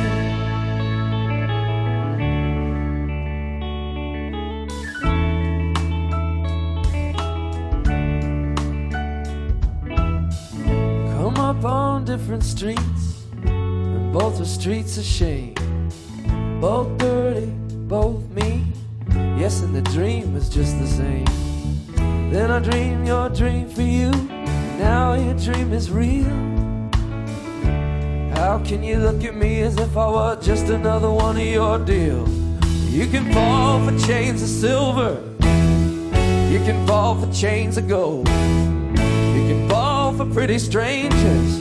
Come 11.14 11.36
up 11.36 11.64
on 11.64 12.04
different 12.04 12.42
streets, 12.42 13.22
and 13.44 14.12
both 14.12 14.40
are 14.40 14.44
streets 14.44 14.98
of 14.98 15.04
shame. 15.04 15.54
Both 16.60 16.98
dirty, 16.98 17.52
both 17.86 18.28
mean. 18.30 18.72
Yes, 19.38 19.62
and 19.62 19.72
the 19.72 19.82
dream 19.82 20.34
is 20.34 20.48
just 20.48 20.76
the 20.80 20.88
same. 20.88 21.41
Then 22.32 22.50
I 22.50 22.60
dream 22.60 23.04
your 23.04 23.28
dream 23.28 23.68
for 23.68 23.82
you. 23.82 24.10
Now 24.78 25.12
your 25.12 25.34
dream 25.34 25.70
is 25.74 25.90
real. 25.90 26.24
How 28.34 28.58
can 28.64 28.82
you 28.82 28.96
look 28.96 29.22
at 29.22 29.36
me 29.36 29.60
as 29.60 29.76
if 29.76 29.94
I 29.98 30.10
were 30.10 30.40
just 30.40 30.64
another 30.70 31.10
one 31.10 31.36
of 31.36 31.44
your 31.44 31.78
deals? 31.78 32.30
You 32.88 33.06
can 33.06 33.30
fall 33.34 33.84
for 33.86 33.98
chains 34.06 34.42
of 34.42 34.48
silver. 34.48 35.22
You 36.50 36.58
can 36.64 36.86
fall 36.86 37.20
for 37.20 37.30
chains 37.34 37.76
of 37.76 37.86
gold. 37.86 38.26
You 38.28 39.42
can 39.50 39.68
fall 39.68 40.14
for 40.14 40.24
pretty 40.24 40.58
strangers 40.58 41.58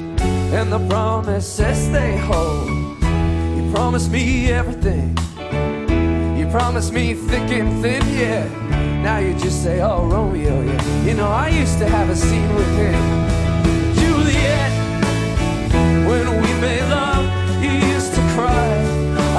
and 0.54 0.72
the 0.72 0.80
promises 0.88 1.92
they 1.92 2.16
hold. 2.16 2.70
You 3.58 3.70
promised 3.74 4.10
me 4.10 4.50
everything. 4.54 5.18
You 6.38 6.48
promised 6.48 6.94
me 6.94 7.14
thick 7.14 7.52
and 7.52 7.82
thin, 7.82 8.08
yeah. 8.18 8.81
Now 9.02 9.18
you 9.18 9.34
just 9.34 9.64
say, 9.64 9.82
oh, 9.82 10.06
Romeo, 10.06 10.62
yeah. 10.62 11.04
You 11.04 11.16
know, 11.16 11.28
I 11.28 11.50
used 11.50 11.80
to 11.80 11.88
have 11.90 12.10
a 12.12 12.16
scene 12.16 12.54
with 12.54 12.72
him. 12.78 13.02
Juliet, 13.98 14.72
when 16.08 16.28
we 16.42 16.50
made 16.62 16.88
love, 16.88 17.26
you 17.64 17.72
used 17.72 18.14
to 18.14 18.22
cry. 18.36 18.70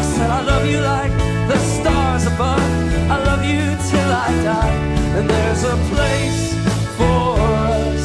I 0.00 0.02
said, 0.02 0.30
I 0.30 0.42
love 0.42 0.66
you 0.66 0.80
like 0.80 1.12
the 1.46 1.58
stars 1.58 2.26
above. 2.26 2.60
I 3.08 3.22
love 3.22 3.44
you 3.44 3.62
till 3.88 4.10
I 4.26 4.30
die. 4.42 4.74
And 5.16 5.30
there's 5.30 5.62
a 5.62 5.76
place 5.94 6.54
for 6.98 7.38
us. 7.38 8.02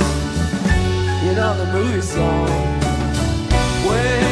You 1.25 1.33
know 1.33 1.57
the 1.57 1.73
movie 1.73 2.01
song. 2.01 2.49
When 3.87 4.26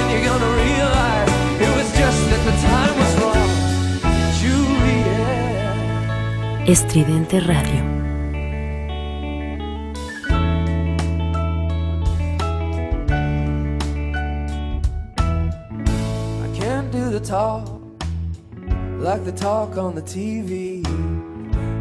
Estridente 6.67 7.39
Radio. 7.41 7.83
I 16.41 16.57
can't 16.57 16.91
do 16.91 17.11
the 17.11 17.19
talk 17.19 17.69
like 18.97 19.23
the 19.23 19.31
talk 19.31 19.77
on 19.77 19.93
the 19.93 20.01
TV. 20.01 20.83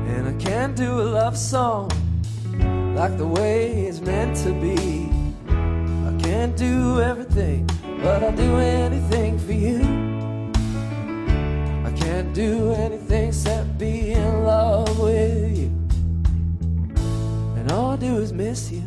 And 0.06 0.28
I 0.28 0.34
can't 0.34 0.76
do 0.76 1.00
a 1.00 1.06
love 1.18 1.38
song 1.38 1.88
like 2.94 3.16
the 3.16 3.26
way 3.26 3.86
it's 3.86 4.02
meant 4.02 4.36
to 4.44 4.52
be. 4.52 5.08
I 5.48 6.12
can't 6.22 6.54
do 6.58 7.00
everything, 7.00 7.66
but 8.02 8.22
I'll 8.22 8.36
do 8.36 8.58
anything 8.58 9.38
for 9.38 9.54
you. 9.54 10.13
Do 12.34 12.72
anything 12.72 13.28
except 13.28 13.78
be 13.78 14.10
in 14.10 14.42
love 14.42 14.98
with 14.98 15.56
you. 15.56 15.66
And 17.56 17.70
all 17.70 17.92
I 17.92 17.96
do 17.96 18.16
is 18.16 18.32
miss 18.32 18.72
you 18.72 18.82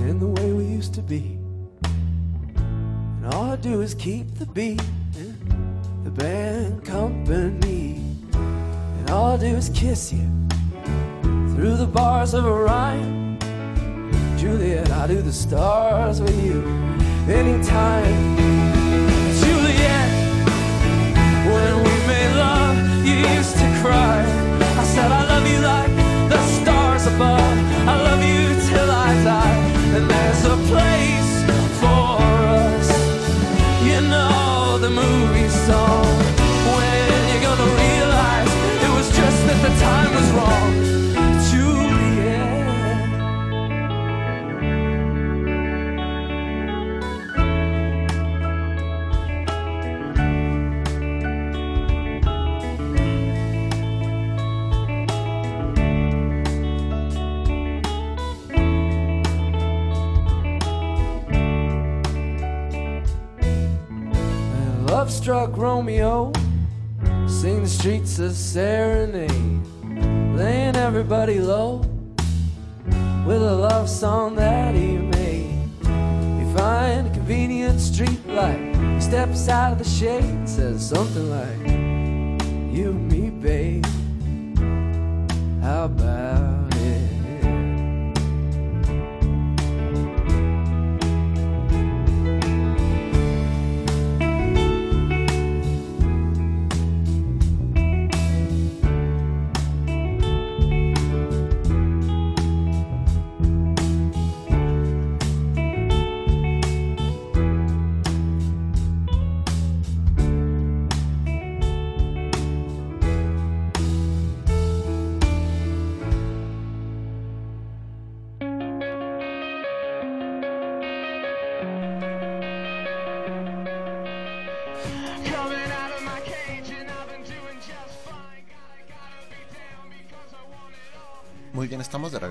in 0.00 0.18
the 0.18 0.26
way 0.26 0.52
we 0.52 0.64
used 0.64 0.94
to 0.94 1.00
be. 1.00 1.38
And 1.84 3.26
all 3.32 3.52
I 3.52 3.54
do 3.54 3.82
is 3.82 3.94
keep 3.94 4.34
the 4.34 4.46
beat, 4.46 4.82
and 5.14 6.04
the 6.04 6.10
band 6.10 6.84
company. 6.84 8.02
And 8.32 9.08
And 9.08 9.16
all 9.16 9.32
I 9.32 9.36
do 9.38 9.56
is 9.56 9.70
kiss 9.70 10.12
you 10.12 10.28
through 11.54 11.78
the 11.78 11.86
bars 11.86 12.34
of 12.34 12.44
Orion. 12.44 13.38
Juliet, 14.36 14.90
I 14.90 15.06
do 15.06 15.22
the 15.22 15.32
stars 15.32 16.20
with 16.20 16.44
you 16.44 16.60
anytime. 17.26 18.36
Juliet, 19.40 20.10
when 21.46 21.87
made 22.08 22.34
love, 22.36 22.76
you 23.06 23.16
used 23.36 23.54
to 23.62 23.68
cry. 23.82 24.20
I 24.82 24.84
said, 24.94 25.10
I 25.20 25.22
love 25.32 25.46
you 25.52 25.60
like 25.72 25.92
the 26.32 26.40
stars 26.56 27.04
above. 27.06 27.56
I 27.92 27.94
love 28.08 28.22
you 28.30 28.44
till 28.68 28.90
I 28.90 29.10
die. 29.32 29.60
And 29.94 30.04
there's 30.12 30.44
a 30.54 30.56
place 30.72 31.32
for 31.80 32.10
us. 32.64 32.88
You 33.88 34.00
know 34.12 34.78
the 34.84 34.90
movie 34.90 35.50
song. 35.66 36.07
Struck 65.28 65.58
Romeo, 65.58 66.32
sing 67.26 67.62
the 67.62 67.68
streets 67.68 68.18
a 68.18 68.32
serenade, 68.32 69.60
laying 70.34 70.74
everybody 70.74 71.38
low 71.38 71.84
with 73.26 73.42
a 73.42 73.54
love 73.54 73.90
song 73.90 74.36
that 74.36 74.74
he 74.74 74.96
made. 74.96 75.68
You 75.82 76.56
find 76.56 77.08
a 77.08 77.10
convenient 77.12 77.78
street 77.78 78.26
light, 78.26 78.74
he 78.94 79.00
steps 79.02 79.50
out 79.50 79.72
of 79.72 79.78
the 79.78 79.84
shade 79.84 80.24
and 80.24 80.48
says 80.48 80.88
something 80.88 81.28
like, 81.28 81.66
You 82.74 82.94
me, 82.94 83.28
babe, 83.28 83.84
how 85.60 85.84
about 85.84 86.47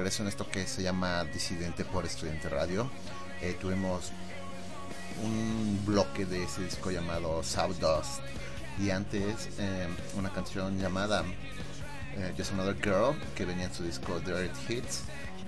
regreso 0.08 0.24
en 0.24 0.30
esto 0.30 0.49
que 0.49 0.66
se 0.66 0.82
llama 0.82 1.26
Disidente 1.26 1.84
por 1.84 2.05
Estudiante 2.05 2.47
Radio. 2.47 2.89
Eh, 3.41 3.58
tuvimos 3.60 4.14
un 5.22 5.82
bloque 5.86 6.26
de 6.26 6.45
ese 6.45 6.64
disco 6.64 6.91
llamado 6.91 7.41
Dust 7.41 8.22
y 8.80 8.89
antes 8.89 9.49
eh, 9.60 9.86
una 10.18 10.32
canción 10.32 10.80
llamada 10.80 11.26
eh, 12.16 12.34
Just 12.38 12.53
Another 12.53 12.78
Girl 12.82 13.22
que 13.36 13.43
venía 13.43 13.66
en 13.66 13.74
su 13.74 13.84
disco 13.84 14.18
Direct 14.22 14.55
Hits. 14.70 15.01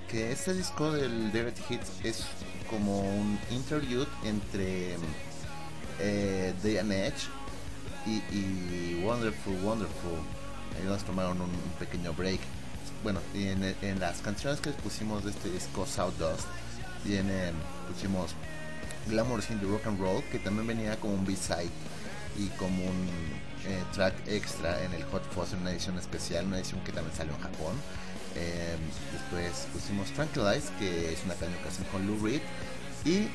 Que 0.09 0.33
este 0.33 0.53
disco 0.53 0.91
del 0.91 1.31
Direct 1.31 1.59
Hits 1.71 1.91
es 2.03 2.25
como 2.69 2.99
un 2.99 3.39
interlude 3.51 4.07
entre 4.25 4.97
eh, 6.01 6.53
Day 6.61 6.79
and 6.79 6.91
Edge 6.91 7.29
y, 8.05 9.01
Wonderful 9.05 9.55
Wonderful. 9.63 10.19
Ellos 10.83 11.01
tomaron 11.05 11.39
un 11.39 11.51
pequeño 11.79 12.11
break. 12.11 12.41
Bueno, 13.03 13.21
en, 13.33 13.63
en 13.81 13.99
las 13.99 14.19
canciones 14.21 14.59
que 14.59 14.71
pusimos 14.71 15.23
de 15.23 15.31
este 15.31 15.49
disco 15.49 15.85
Dust 15.85 16.47
viene, 17.05 17.51
pusimos 17.91 18.35
Glamour 19.07 19.41
in 19.49 19.59
the 19.59 19.65
Rock 19.65 19.87
and 19.87 19.99
Roll, 19.99 20.23
que 20.31 20.39
también 20.39 20.67
venía 20.67 20.99
como 20.99 21.13
un 21.13 21.25
B-side 21.25 21.69
y 22.37 22.47
como 22.57 22.83
un 22.83 23.09
eh, 23.65 23.83
track 23.93 24.13
extra 24.27 24.83
en 24.83 24.93
el 24.93 25.03
Hot 25.05 25.23
Fuzz 25.31 25.53
en 25.53 25.61
una 25.61 25.71
edición 25.71 25.97
especial, 25.97 26.45
una 26.45 26.57
edición 26.57 26.81
que 26.81 26.91
también 26.91 27.15
salió 27.15 27.33
en 27.33 27.41
Japón. 27.41 27.75
Eh, 28.35 28.77
después 29.11 29.67
pusimos 29.73 30.11
Tranquilize, 30.11 30.69
que 30.77 31.13
es 31.13 31.23
una 31.25 31.33
canción 31.35 31.61
que 31.61 31.69
hacen 31.69 31.85
con 31.85 32.05
Lou 32.05 32.23
Reed. 32.23 32.41
Y 33.05 33.27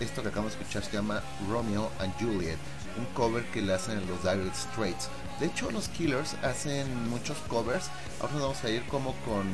esto 0.00 0.22
que 0.22 0.28
acabamos 0.28 0.54
de 0.54 0.60
escuchar 0.60 0.82
se 0.84 0.92
llama 0.92 1.22
Romeo 1.48 1.90
and 2.00 2.12
Juliet, 2.18 2.58
un 2.98 3.04
cover 3.14 3.44
que 3.52 3.62
le 3.62 3.74
hacen 3.74 4.04
los 4.06 4.22
Dire 4.22 4.50
Straits. 4.54 5.08
De 5.40 5.46
hecho, 5.46 5.70
los 5.70 5.88
Killers 5.88 6.34
hacen 6.42 7.08
muchos 7.10 7.36
covers. 7.48 7.90
Ahora 8.20 8.34
nos 8.34 8.42
vamos 8.42 8.64
a 8.64 8.70
ir 8.70 8.82
como 8.86 9.14
con 9.24 9.44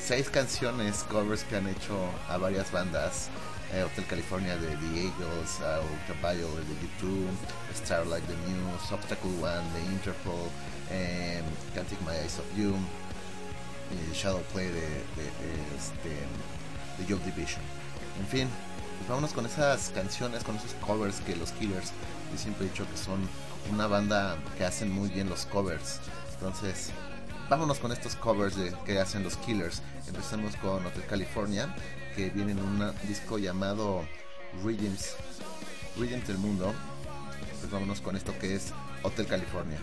seis 0.00 0.30
canciones 0.30 1.04
covers 1.10 1.44
que 1.44 1.56
han 1.56 1.68
hecho 1.68 1.96
a 2.28 2.36
varias 2.38 2.70
bandas. 2.72 3.28
Eh, 3.72 3.82
Hotel 3.82 4.06
California 4.06 4.56
de 4.56 4.68
The 4.68 5.00
Eagles, 5.00 5.58
uh, 5.60 5.82
Ultraviolet 6.12 6.64
de 6.64 6.74
YouTube, 6.80 7.28
Starlight 7.74 8.24
the 8.26 8.36
Muse, 8.48 8.94
Obstacle 8.94 9.30
One 9.42 9.64
de 9.72 9.80
Interpol, 9.92 10.48
eh, 10.90 11.42
Can't 11.74 11.88
Take 11.88 12.04
My 12.04 12.16
Eyes 12.22 12.38
Off 12.38 12.46
You, 12.56 12.76
y 13.90 14.14
Shadow 14.14 14.42
Play 14.52 14.68
de, 14.68 14.74
de, 14.74 14.80
de, 14.80 15.76
este, 15.76 16.10
de 16.98 17.06
Joy 17.08 17.18
Division. 17.24 17.60
En 18.20 18.26
fin, 18.28 18.48
pues 18.98 19.08
vámonos 19.08 19.32
con 19.32 19.44
esas 19.44 19.90
canciones, 19.90 20.44
con 20.44 20.54
esos 20.56 20.74
covers 20.74 21.20
que 21.20 21.34
los 21.34 21.50
Killers, 21.52 21.90
yo 22.30 22.38
siempre 22.38 22.66
he 22.66 22.68
dicho 22.68 22.88
que 22.88 22.96
son 22.96 23.28
una 23.70 23.86
banda 23.86 24.36
que 24.56 24.64
hacen 24.64 24.90
muy 24.90 25.08
bien 25.08 25.28
los 25.28 25.46
covers. 25.46 26.00
Entonces, 26.34 26.90
vámonos 27.48 27.78
con 27.78 27.92
estos 27.92 28.16
covers 28.16 28.56
de, 28.56 28.72
que 28.84 28.98
hacen 28.98 29.22
los 29.22 29.36
Killers. 29.38 29.82
Empecemos 30.06 30.56
con 30.56 30.84
Hotel 30.84 31.04
California, 31.08 31.74
que 32.14 32.30
viene 32.30 32.52
en 32.52 32.60
un 32.60 32.92
disco 33.08 33.38
llamado 33.38 34.04
Rhythms, 34.64 35.16
Rhythms 35.96 36.26
del 36.26 36.38
Mundo. 36.38 36.72
Pues 37.60 37.70
vámonos 37.70 38.00
con 38.00 38.16
esto 38.16 38.36
que 38.38 38.54
es 38.54 38.72
Hotel 39.02 39.26
California. 39.26 39.78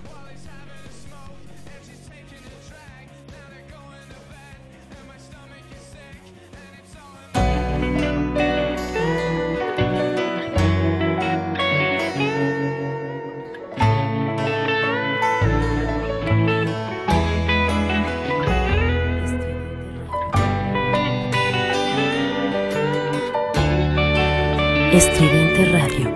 Estridente 24.94 25.72
Radio. 25.72 26.10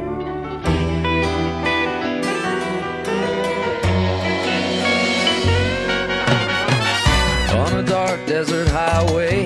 On 7.55 7.77
a 7.77 7.83
dark 7.83 8.25
desert 8.27 8.67
highway, 8.67 9.45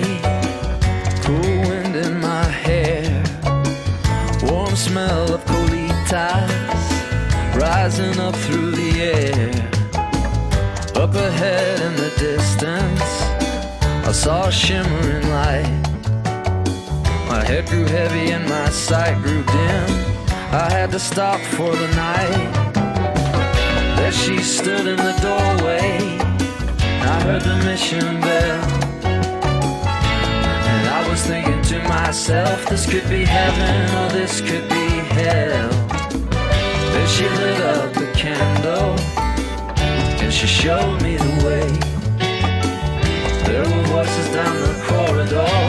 cool 1.22 1.38
wind 1.38 1.94
in 1.94 2.20
my 2.20 2.44
hair, 2.44 3.22
warm 4.42 4.74
smell 4.74 5.32
of 5.32 5.44
colitas 5.44 6.50
rising 7.54 8.18
up 8.18 8.34
through 8.34 8.72
the 8.72 9.00
air. 9.00 9.50
Up 10.96 11.14
ahead 11.14 11.80
in 11.80 11.94
the 11.94 12.12
distance, 12.18 13.00
I 14.08 14.10
saw 14.10 14.48
a 14.48 14.52
shimmering 14.52 15.30
light 15.30 15.89
head 17.50 17.66
grew 17.66 17.84
heavy 17.84 18.30
and 18.30 18.48
my 18.48 18.68
sight 18.70 19.16
grew 19.24 19.42
dim. 19.42 19.90
I 20.64 20.68
had 20.70 20.90
to 20.92 21.00
stop 21.00 21.40
for 21.56 21.72
the 21.74 21.90
night. 22.08 22.50
There 23.96 24.12
she 24.12 24.38
stood 24.38 24.86
in 24.86 24.98
the 25.08 25.16
doorway. 25.26 25.98
I 27.12 27.14
heard 27.26 27.42
the 27.42 27.56
mission 27.68 28.20
bell. 28.20 28.64
And 30.72 30.84
I 30.98 31.00
was 31.08 31.20
thinking 31.26 31.60
to 31.72 31.78
myself, 31.88 32.68
this 32.68 32.84
could 32.88 33.08
be 33.08 33.24
heaven 33.24 33.78
or 33.98 34.08
this 34.18 34.40
could 34.40 34.66
be 34.68 34.86
hell. 35.18 35.70
Then 36.92 37.06
she 37.14 37.26
lit 37.40 37.60
up 37.74 37.96
a 37.96 38.06
candle 38.12 38.94
and 40.22 40.32
she 40.32 40.46
showed 40.46 41.02
me 41.02 41.16
the 41.16 41.34
way. 41.46 41.68
There 43.46 43.66
were 43.70 43.84
voices 43.94 44.28
down 44.36 44.54
the 44.66 44.74
corridor. 44.86 45.59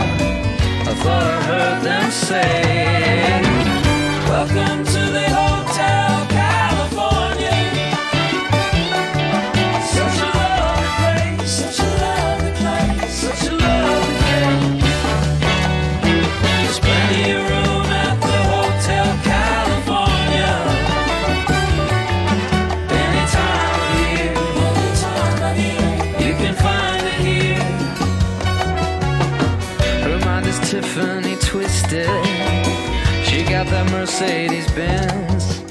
I 0.91 0.93
thought 0.93 1.23
I 1.23 1.41
heard 1.43 1.83
them 1.83 2.11
say, 2.11 3.41
Welcome 4.27 4.83
to 4.83 5.11
the 5.15 5.30
Mercedes 34.11 34.69
Benz. 34.73 35.63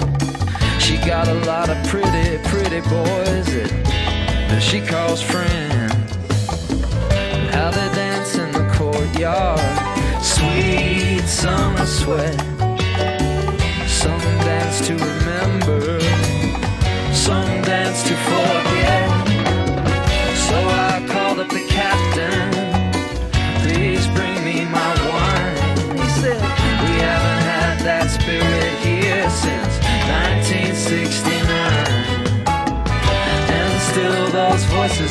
She 0.83 0.97
got 0.97 1.27
a 1.27 1.35
lot 1.45 1.69
of 1.69 1.77
pretty, 1.87 2.39
pretty 2.49 2.81
boys 2.89 3.45
that 3.45 4.59
she 4.59 4.81
calls 4.81 5.21
friends. 5.21 5.93
How 7.53 7.69
they 7.69 7.87
dance 7.93 8.35
in 8.39 8.51
the 8.51 8.67
courtyard, 8.73 9.59
sweet 10.23 11.21
summer 11.27 11.85
sweat. 11.85 12.39
Some 13.87 14.19
dance 14.41 14.87
to 14.87 14.93
remember, 14.93 15.99
some 17.13 17.61
dance 17.61 18.01
to 18.07 18.15
forget. 18.15 19.10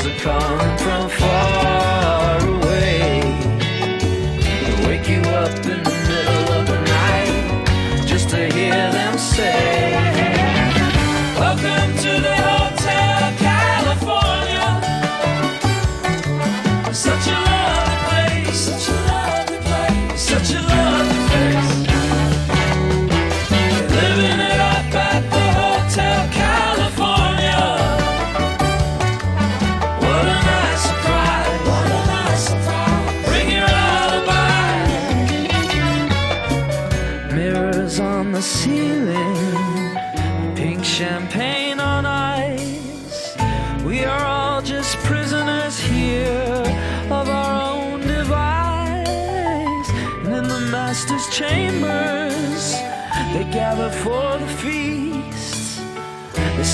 voices 0.02 0.26
are 0.26 0.78
from 0.78 1.08
far 1.08 2.38
away. 2.48 3.20
They 4.64 4.86
wake 4.88 5.08
you 5.08 5.20
up 5.30 5.89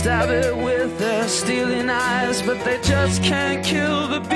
stab 0.07 0.31
it 0.31 0.57
with 0.57 0.97
their 1.01 1.27
stealing 1.27 1.91
eyes, 1.91 2.41
but 2.41 2.65
they 2.65 2.79
just 2.81 3.25
can't 3.25 3.65
kill 3.65 4.07
the 4.07 4.21
beast. 4.21 4.36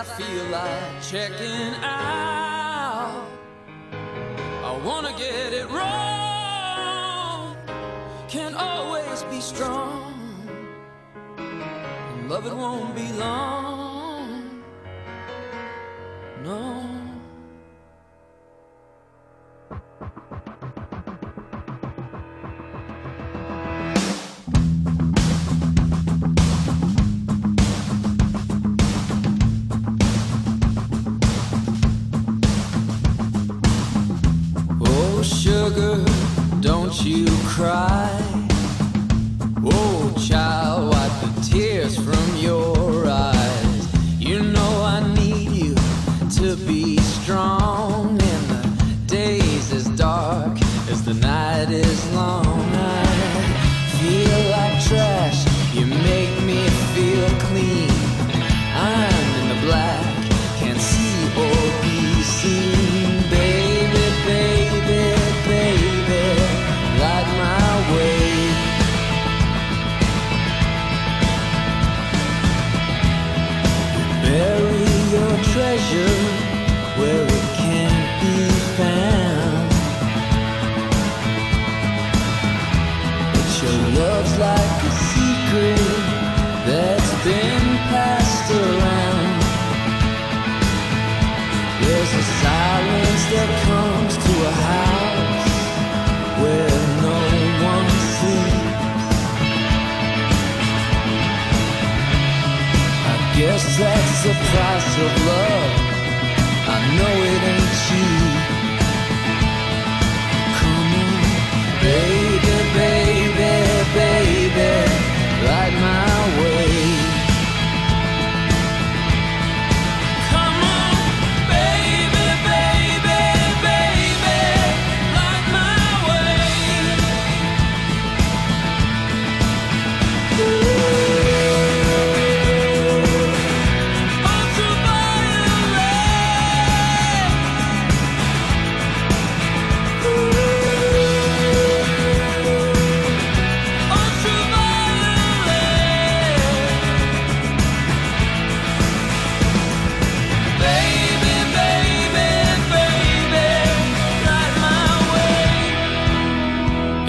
I 0.00 0.02
feel 0.02 0.44
like 0.46 1.02
checking 1.02 1.69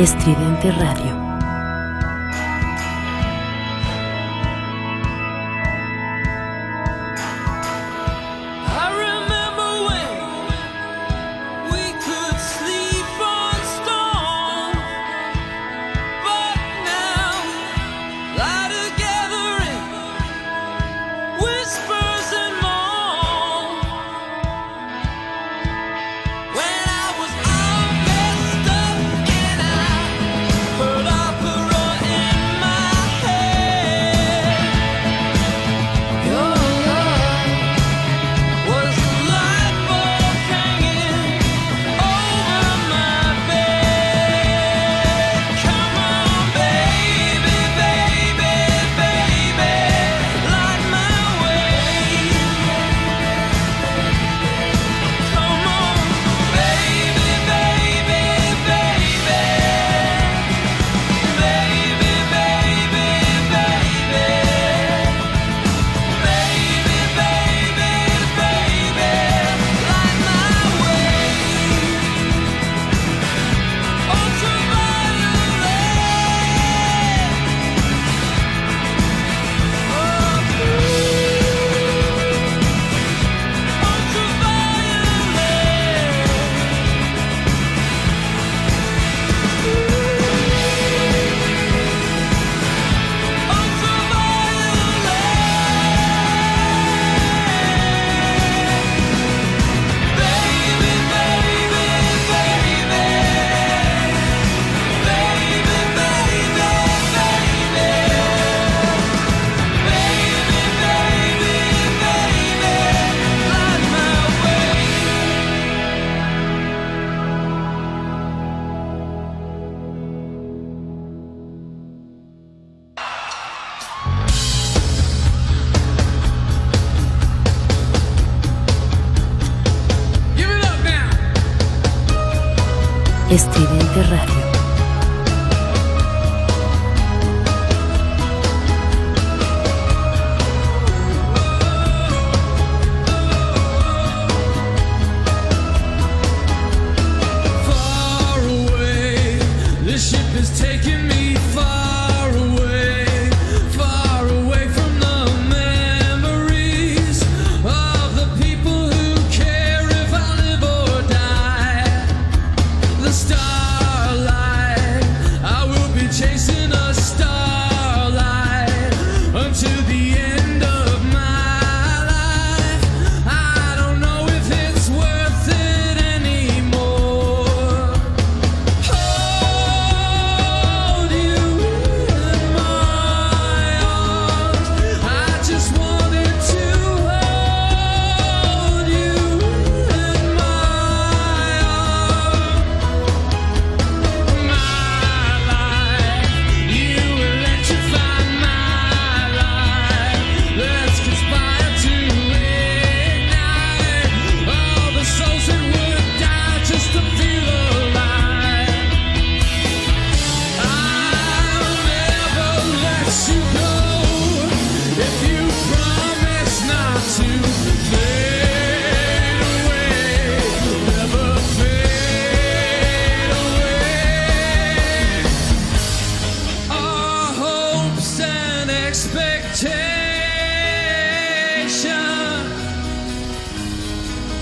Estridente 0.02 0.72
Radio. 0.72 1.21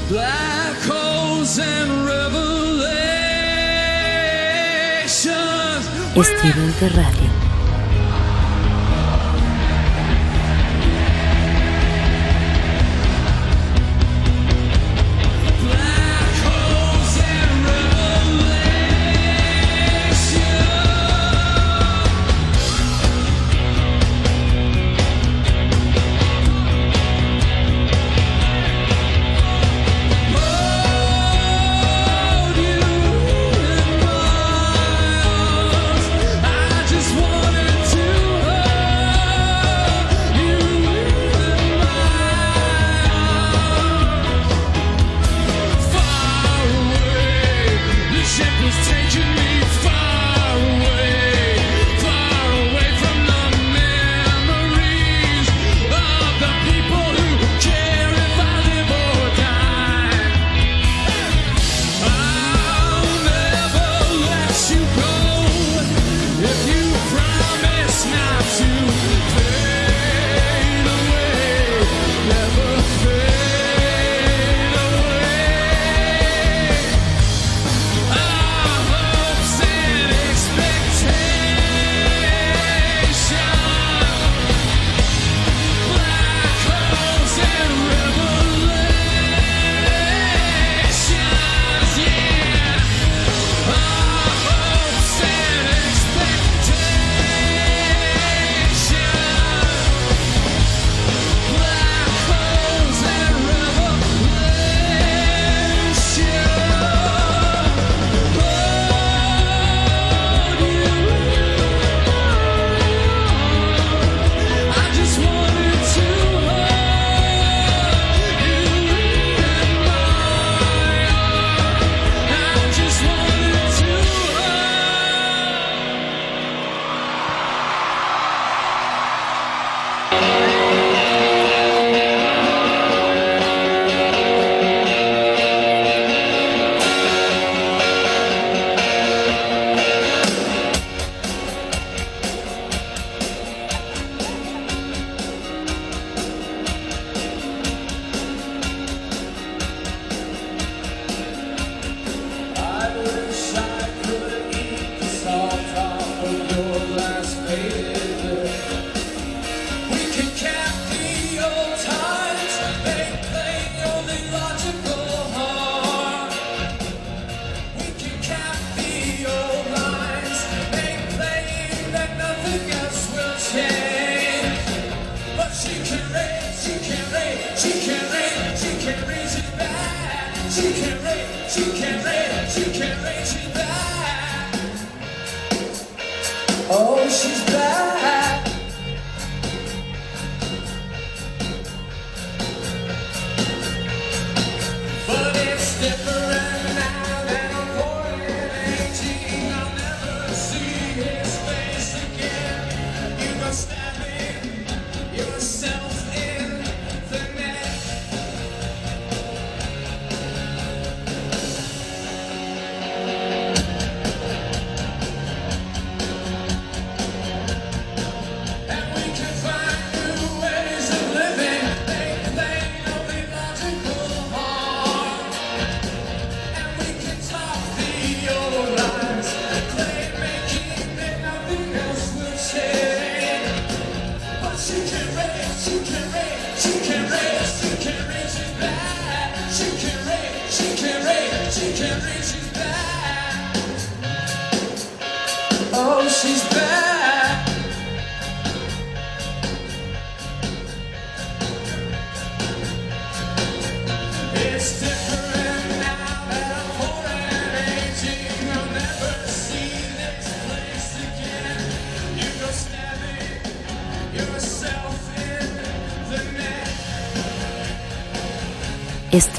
Black 0.09 0.77
holes 0.83 1.59
and 1.59 2.05
Radio. 6.95 7.48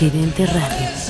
Estridente 0.01 0.47
Radio. 0.47 1.10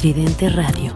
Estridente 0.00 0.48
Radio. 0.48 0.89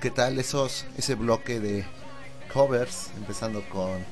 ¿Qué 0.00 0.12
tal 0.12 0.38
esos, 0.38 0.86
ese 0.96 1.16
bloque 1.16 1.58
de 1.58 1.84
covers? 2.52 3.10
Empezando 3.16 3.68
con 3.68 4.04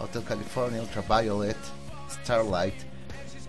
Hotel 0.00 0.24
California, 0.24 0.82
Ultraviolet, 0.82 1.56
Starlight, 2.10 2.74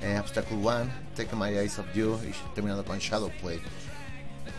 eh, 0.02 0.20
Obstacle 0.20 0.58
One, 0.64 0.90
Take 1.16 1.36
My 1.36 1.50
Eyes 1.50 1.80
Off 1.80 1.88
You 1.96 2.20
y 2.24 2.32
terminando 2.54 2.86
con 2.86 3.00
Shadow 3.00 3.32
Play. 3.42 3.60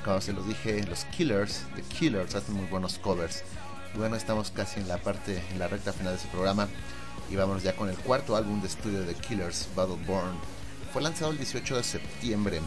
Como 0.04 0.20
se 0.20 0.32
los 0.32 0.46
dije, 0.46 0.82
los 0.88 1.04
Killers, 1.04 1.62
The 1.76 1.82
Killers 1.82 2.34
hacen 2.34 2.56
muy 2.56 2.66
buenos 2.66 2.98
covers. 2.98 3.44
Bueno, 3.94 4.16
estamos 4.16 4.50
casi 4.50 4.80
en 4.80 4.88
la 4.88 4.98
parte, 4.98 5.40
en 5.52 5.60
la 5.60 5.68
recta 5.68 5.92
final 5.92 6.14
de 6.14 6.18
su 6.18 6.28
programa 6.28 6.68
y 7.30 7.36
vamos 7.36 7.62
ya 7.62 7.76
con 7.76 7.88
el 7.88 7.96
cuarto 7.96 8.36
álbum 8.36 8.60
de 8.60 8.66
estudio 8.66 9.02
de 9.02 9.14
Killers, 9.14 9.68
Battleborn. 9.76 10.34
Fue 10.92 11.00
lanzado 11.00 11.30
el 11.30 11.38
18 11.38 11.76
de 11.76 11.82
septiembre 11.84 12.60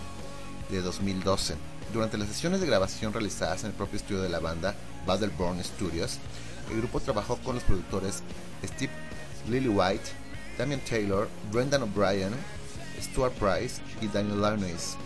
de 0.70 0.82
2012. 0.82 1.56
Durante 1.92 2.18
las 2.18 2.30
sesiones 2.30 2.62
de 2.62 2.68
grabación 2.68 3.12
realizadas 3.12 3.64
en 3.64 3.72
el 3.72 3.76
propio 3.76 3.98
estudio 3.98 4.22
de 4.22 4.30
la 4.30 4.40
banda, 4.40 4.74
Battleborn 5.06 5.62
Studios, 5.64 6.18
el 6.72 6.78
grupo 6.78 7.02
trabajó 7.02 7.38
con 7.38 7.56
los 7.56 7.64
productores 7.64 8.24
Steve 8.64 8.94
Lillywhite, 9.50 10.10
Damian 10.58 10.80
Taylor, 10.90 11.28
Brendan 11.52 11.84
O'Brien, 11.84 12.34
Stuart 13.02 13.34
Price 13.34 13.82
y 14.02 14.08
Daniel 14.08 14.42
Larnace. 14.42 14.98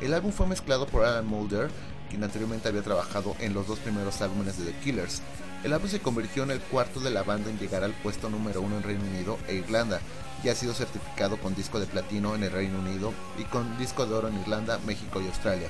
El 0.00 0.14
álbum 0.14 0.30
fue 0.30 0.46
mezclado 0.46 0.86
por 0.86 1.04
Alan 1.04 1.26
Mulder, 1.26 1.68
quien 2.10 2.22
anteriormente 2.22 2.68
había 2.68 2.82
trabajado 2.82 3.34
en 3.38 3.54
los 3.54 3.66
dos 3.66 3.78
primeros 3.78 4.20
álbumes 4.20 4.58
de 4.58 4.70
The 4.70 4.78
Killers. 4.80 5.22
El 5.64 5.72
álbum 5.72 5.88
se 5.88 6.00
convirtió 6.00 6.42
en 6.42 6.50
el 6.50 6.60
cuarto 6.60 7.00
de 7.00 7.10
la 7.10 7.22
banda 7.22 7.48
en 7.48 7.58
llegar 7.58 7.84
al 7.84 7.92
puesto 7.92 8.28
número 8.28 8.60
uno 8.60 8.76
en 8.76 8.82
Reino 8.82 9.04
Unido 9.04 9.38
e 9.46 9.54
Irlanda, 9.54 10.00
y 10.42 10.48
ha 10.48 10.54
sido 10.54 10.74
certificado 10.74 11.38
con 11.38 11.54
disco 11.54 11.78
de 11.80 11.86
platino 11.86 12.34
en 12.34 12.42
el 12.44 12.50
Reino 12.50 12.78
Unido 12.78 13.12
y 13.38 13.44
con 13.44 13.78
disco 13.78 14.06
de 14.06 14.14
oro 14.14 14.28
en 14.28 14.40
Irlanda, 14.40 14.78
México 14.86 15.20
y 15.20 15.26
Australia. 15.26 15.68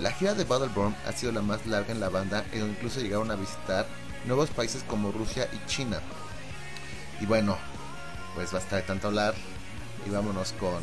La 0.00 0.12
gira 0.12 0.34
de 0.34 0.44
Battleborn 0.44 0.94
ha 1.06 1.12
sido 1.12 1.32
la 1.32 1.42
más 1.42 1.66
larga 1.66 1.92
en 1.92 2.00
la 2.00 2.08
banda, 2.08 2.44
donde 2.52 2.70
incluso 2.70 3.00
llegaron 3.00 3.30
a 3.30 3.36
visitar 3.36 3.86
nuevos 4.26 4.50
países 4.50 4.82
como 4.84 5.12
Rusia 5.12 5.48
y 5.52 5.66
China. 5.68 6.00
Y 7.20 7.26
bueno, 7.26 7.56
pues 8.34 8.52
basta 8.52 8.76
de 8.76 8.82
tanto 8.82 9.08
hablar 9.08 9.34
y 10.06 10.10
vámonos 10.10 10.52
con 10.52 10.82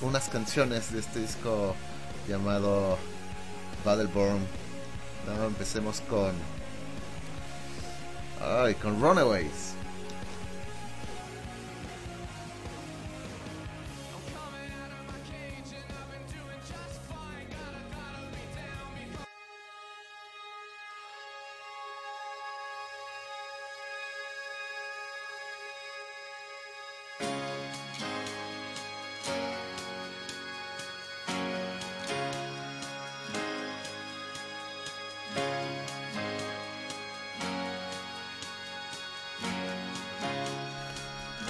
unas 0.00 0.28
canciones 0.28 0.92
de 0.92 1.00
este 1.00 1.20
disco 1.20 1.74
llamado 2.28 2.98
Battleborn. 3.84 4.40
No, 5.26 5.44
empecemos 5.46 6.00
con. 6.02 6.32
Ay, 8.40 8.74
con 8.74 9.00
Runaways. 9.00 9.74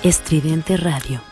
Estridente 0.03 0.77
Radio. 0.77 1.32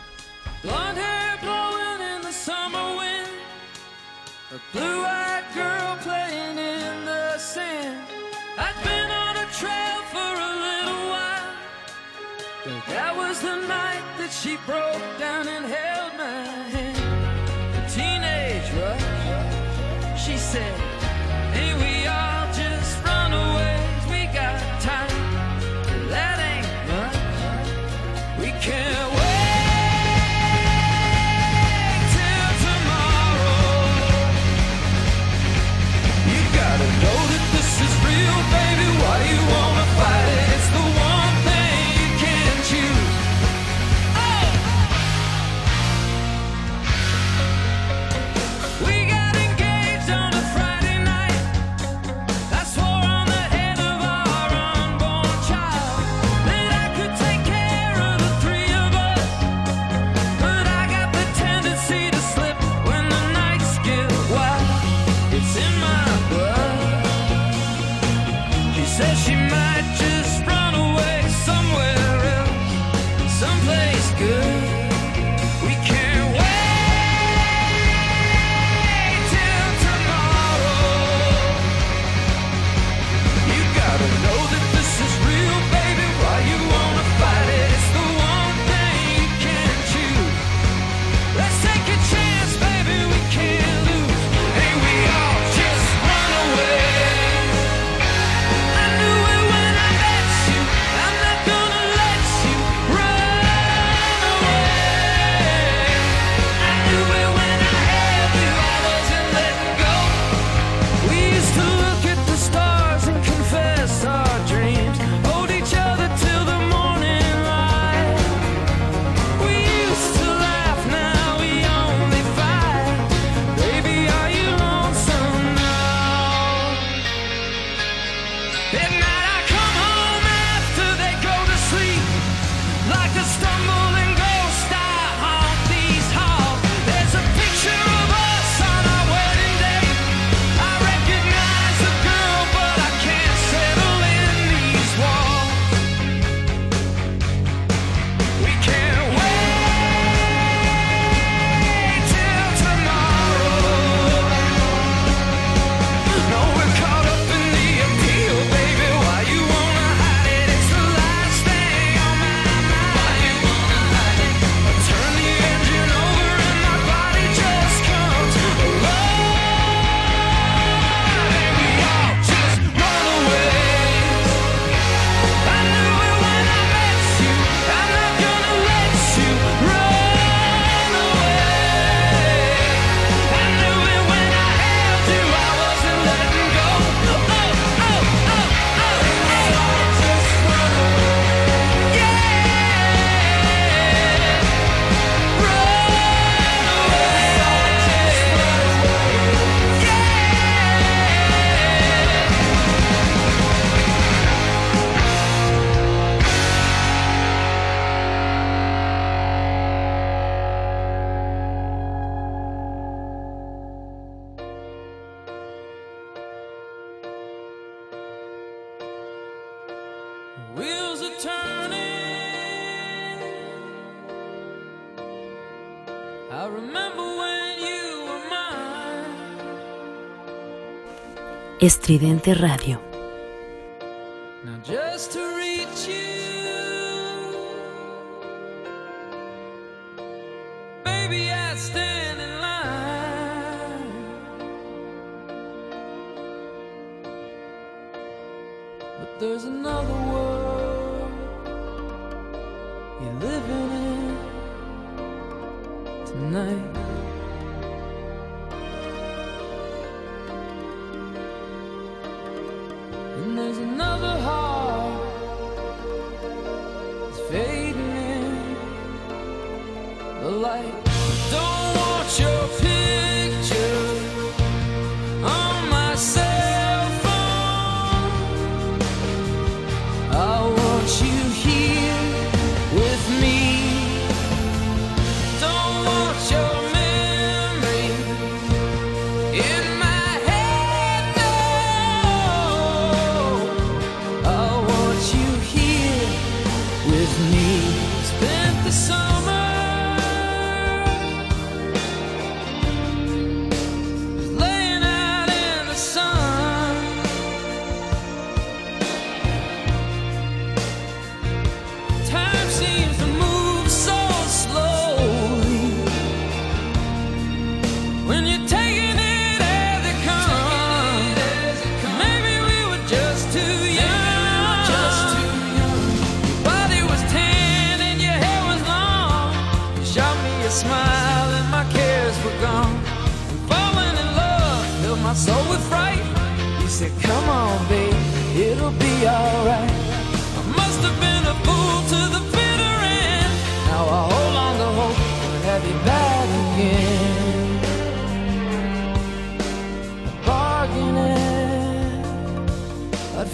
Estridente 231.61 232.33
Radio. 232.33 232.90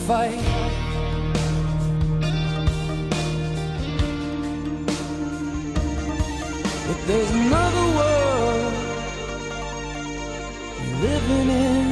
fight. 0.07 0.39
But 6.87 6.99
there's 7.07 7.31
another 7.31 7.85
world 7.97 8.73
you're 10.81 10.99
living 11.01 11.49
in 11.49 11.87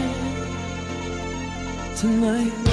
tonight. 1.98 2.65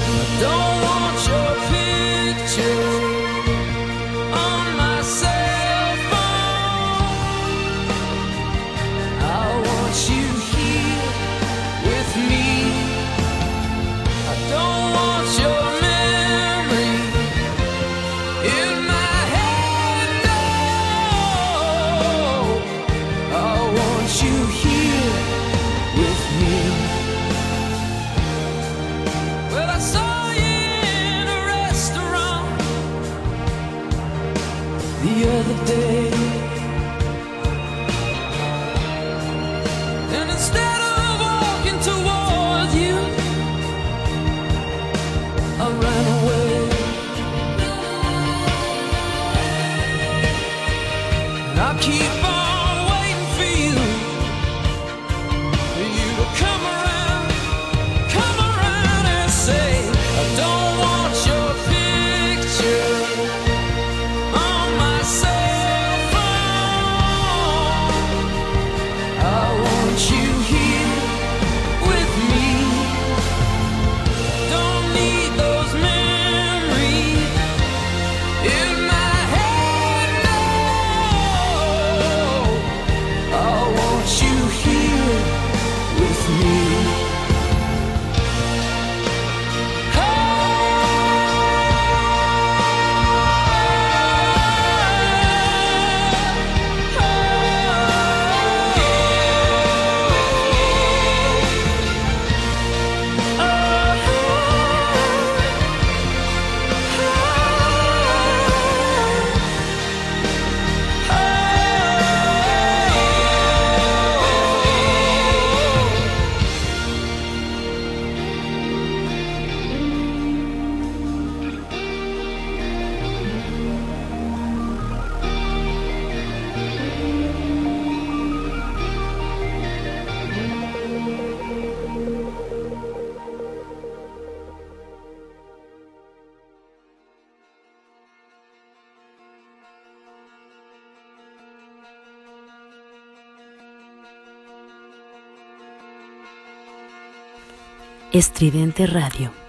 Estridente 148.13 148.85
Radio. 148.85 149.42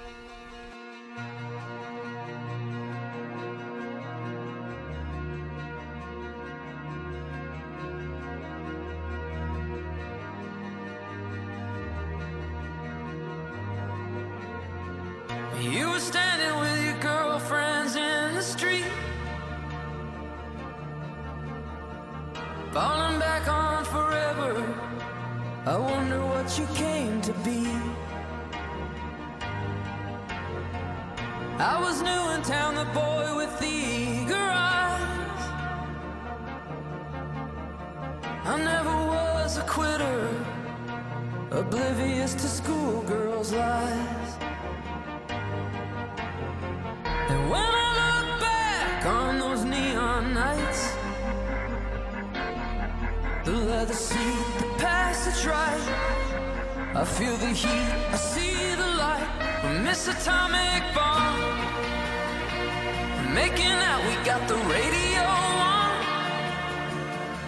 Making 63.35 63.67
out, 63.67 64.01
we 64.07 64.15
got 64.25 64.47
the 64.47 64.55
radio 64.55 65.25
on. 65.25 65.91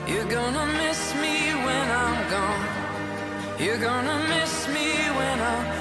You're 0.08 0.24
gonna 0.24 0.66
miss 0.82 1.14
me 1.14 1.54
when 1.64 1.86
I'm 2.04 2.28
gone. 2.28 2.66
You're 3.60 3.78
gonna 3.78 4.18
miss 4.28 4.66
me 4.66 4.88
when 5.18 5.40
I'm 5.40 5.64
gone. 5.64 5.75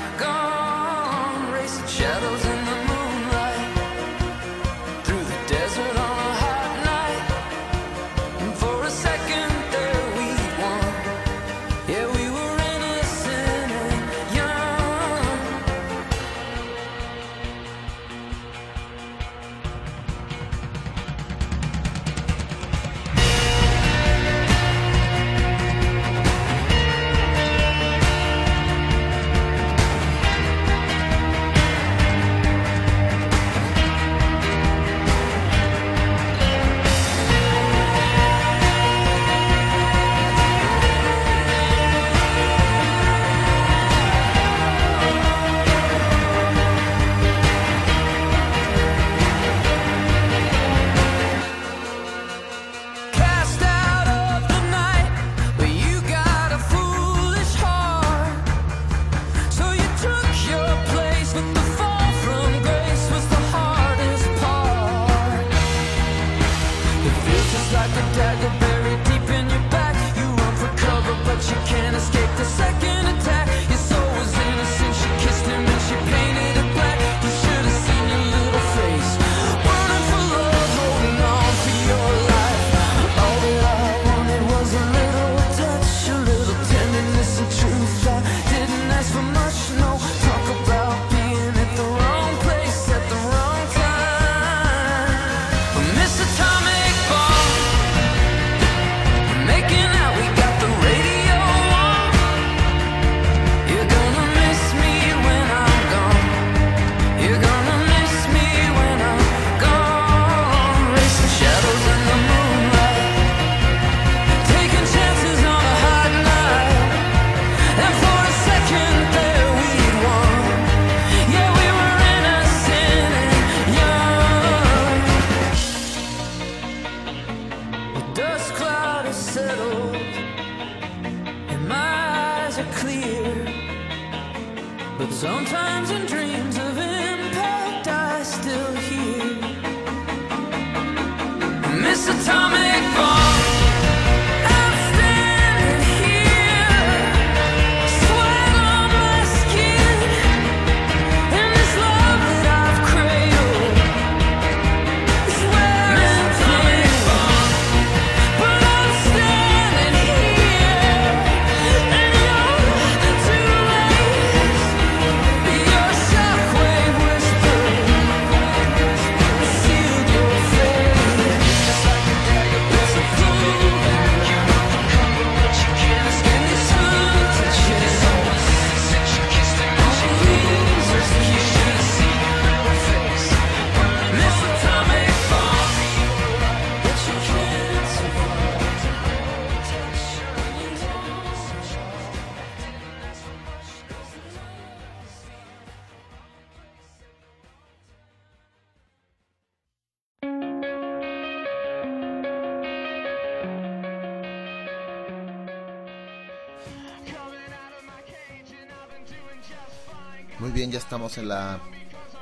estamos 211.06 211.18
en 211.20 211.30
la 211.30 211.60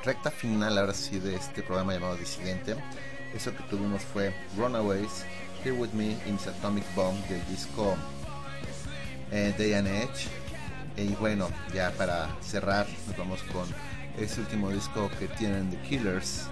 recta 0.03 0.29
final 0.29 0.77
ahora 0.77 0.93
sí 0.93 1.17
de 1.17 1.35
este 1.35 1.63
programa 1.63 1.93
llamado 1.93 2.17
Disidente. 2.17 2.75
Eso 3.33 3.55
que 3.55 3.63
tuvimos 3.63 4.01
fue 4.01 4.35
Runaways, 4.57 5.23
Here 5.63 5.71
With 5.71 5.91
Me 5.91 6.17
y 6.27 6.31
Miss 6.33 6.47
Atomic 6.47 6.83
Bomb 6.93 7.17
del 7.27 7.45
disco 7.47 7.95
eh, 9.31 9.55
Day 9.57 9.73
and 9.75 9.87
Edge. 9.87 10.27
Y 10.97 11.15
bueno, 11.15 11.49
ya 11.73 11.91
para 11.91 12.27
cerrar 12.41 12.85
nos 13.07 13.15
vamos 13.15 13.41
con 13.53 13.65
este 14.17 14.41
último 14.41 14.69
disco 14.69 15.09
que 15.17 15.29
tienen 15.29 15.69
The 15.69 15.77
Killers. 15.87 16.47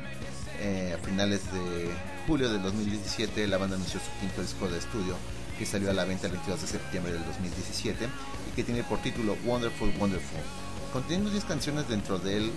Eh, 0.62 0.96
a 0.98 1.06
finales 1.06 1.42
de 1.52 1.92
julio 2.28 2.50
del 2.50 2.62
2017 2.62 3.46
la 3.48 3.58
banda 3.58 3.76
anunció 3.76 4.00
su 4.00 4.20
quinto 4.22 4.42
disco 4.42 4.70
de 4.70 4.78
estudio 4.78 5.16
que 5.60 5.66
salió 5.66 5.90
a 5.90 5.94
la 5.94 6.06
venta 6.06 6.28
el 6.28 6.34
22 6.34 6.62
de 6.62 6.68
septiembre 6.68 7.12
del 7.12 7.26
2017 7.26 8.06
y 8.06 8.56
que 8.56 8.64
tiene 8.64 8.84
por 8.84 9.00
título 9.00 9.36
Wonderful 9.44 9.92
Wonderful 10.00 10.71
conteniendo 10.92 11.30
10 11.30 11.46
canciones 11.46 11.88
dentro 11.88 12.20
de 12.20 12.38
él. 12.38 12.52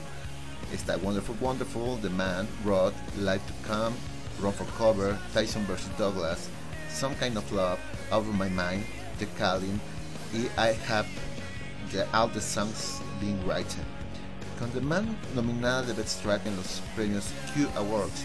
Está 0.72 0.96
Wonderful 0.96 1.36
Wonderful, 1.40 1.98
The 2.00 2.08
Man, 2.10 2.48
Rod, 2.64 2.92
Life 3.18 3.42
to 3.46 3.54
Come, 3.68 3.96
Run 4.40 4.52
for 4.52 4.66
Cover, 4.78 5.16
Tyson 5.32 5.66
vs. 5.66 5.88
Douglas, 5.98 6.48
Some 6.90 7.14
Kind 7.16 7.36
of 7.36 7.50
Love, 7.52 7.78
Over 8.10 8.32
My 8.32 8.48
Mind, 8.48 8.84
The 9.18 9.26
Calling 9.38 9.80
y 10.32 10.48
I 10.58 10.74
Have 10.88 11.06
the, 11.92 12.04
All 12.12 12.28
the 12.28 12.40
Songs 12.40 13.00
Being 13.20 13.38
Written. 13.46 13.84
Con 14.58 14.70
The 14.70 14.80
Man 14.80 15.16
nominada 15.34 15.82
de 15.82 15.92
Best 15.92 16.22
Track 16.22 16.46
en 16.46 16.56
los 16.56 16.80
premios 16.94 17.26
Q 17.54 17.68
Awards, 17.76 18.24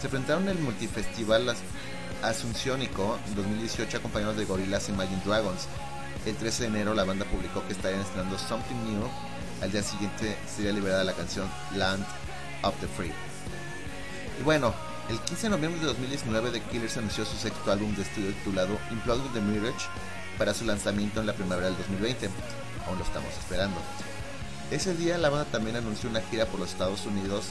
se 0.00 0.06
enfrentaron 0.06 0.48
el 0.48 0.58
multifestival 0.58 1.46
Las 1.46 1.58
Asunciónico 2.22 3.18
2018 3.36 3.98
acompañados 3.98 4.36
de 4.36 4.46
Gorillaz 4.46 4.88
y 4.88 4.92
Imagine 4.92 5.20
Dragons. 5.26 5.68
El 6.24 6.36
13 6.36 6.62
de 6.62 6.68
enero 6.68 6.94
la 6.94 7.04
banda 7.04 7.26
publicó 7.26 7.66
que 7.66 7.74
estarían 7.74 8.00
estrenando 8.00 8.38
Something 8.38 8.76
New 8.86 9.02
al 9.64 9.72
día 9.72 9.82
siguiente 9.82 10.36
sería 10.54 10.72
liberada 10.72 11.04
la 11.04 11.14
canción 11.14 11.48
Land 11.74 12.04
of 12.64 12.74
the 12.80 12.86
Free. 12.86 13.14
Y 14.38 14.42
bueno, 14.42 14.74
el 15.08 15.18
15 15.18 15.44
de 15.44 15.48
noviembre 15.48 15.80
de 15.80 15.86
2019 15.86 16.50
The 16.50 16.60
Killers 16.64 16.98
anunció 16.98 17.24
su 17.24 17.34
sexto 17.38 17.72
álbum 17.72 17.96
de 17.96 18.02
estudio 18.02 18.34
titulado 18.34 18.74
with 18.74 19.32
the 19.32 19.40
Mirage 19.40 19.86
para 20.36 20.52
su 20.52 20.66
lanzamiento 20.66 21.20
en 21.20 21.26
la 21.28 21.32
primavera 21.32 21.68
del 21.68 21.78
2020. 21.78 22.28
Aún 22.86 22.98
lo 22.98 23.04
estamos 23.04 23.30
esperando. 23.38 23.80
Ese 24.70 24.94
día 24.94 25.16
la 25.16 25.30
banda 25.30 25.46
también 25.50 25.76
anunció 25.76 26.10
una 26.10 26.20
gira 26.20 26.44
por 26.44 26.60
los 26.60 26.68
Estados 26.68 27.06
Unidos, 27.06 27.46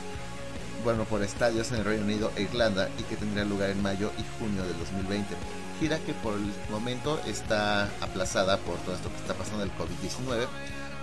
bueno, 0.83 1.05
por 1.05 1.23
estadios 1.23 1.71
en 1.71 1.79
el 1.79 1.85
Reino 1.85 2.03
Unido 2.03 2.31
e 2.35 2.43
Irlanda 2.43 2.89
y 2.99 3.03
que 3.05 3.15
tendría 3.15 3.43
lugar 3.43 3.71
en 3.71 3.81
mayo 3.81 4.11
y 4.19 4.39
junio 4.39 4.61
del 4.61 4.77
2020. 4.77 5.33
Gira 5.79 5.97
que 5.97 6.13
por 6.13 6.35
el 6.35 6.53
momento 6.69 7.19
está 7.25 7.85
aplazada 8.01 8.57
por 8.57 8.77
todo 8.81 8.93
esto 8.93 9.09
que 9.09 9.17
está 9.17 9.33
pasando 9.33 9.61
del 9.61 9.71
COVID-19. 9.71 10.47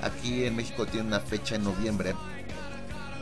Aquí 0.02 0.44
en 0.44 0.56
México 0.56 0.86
tiene 0.86 1.06
una 1.06 1.20
fecha 1.20 1.56
en 1.56 1.64
noviembre 1.64 2.14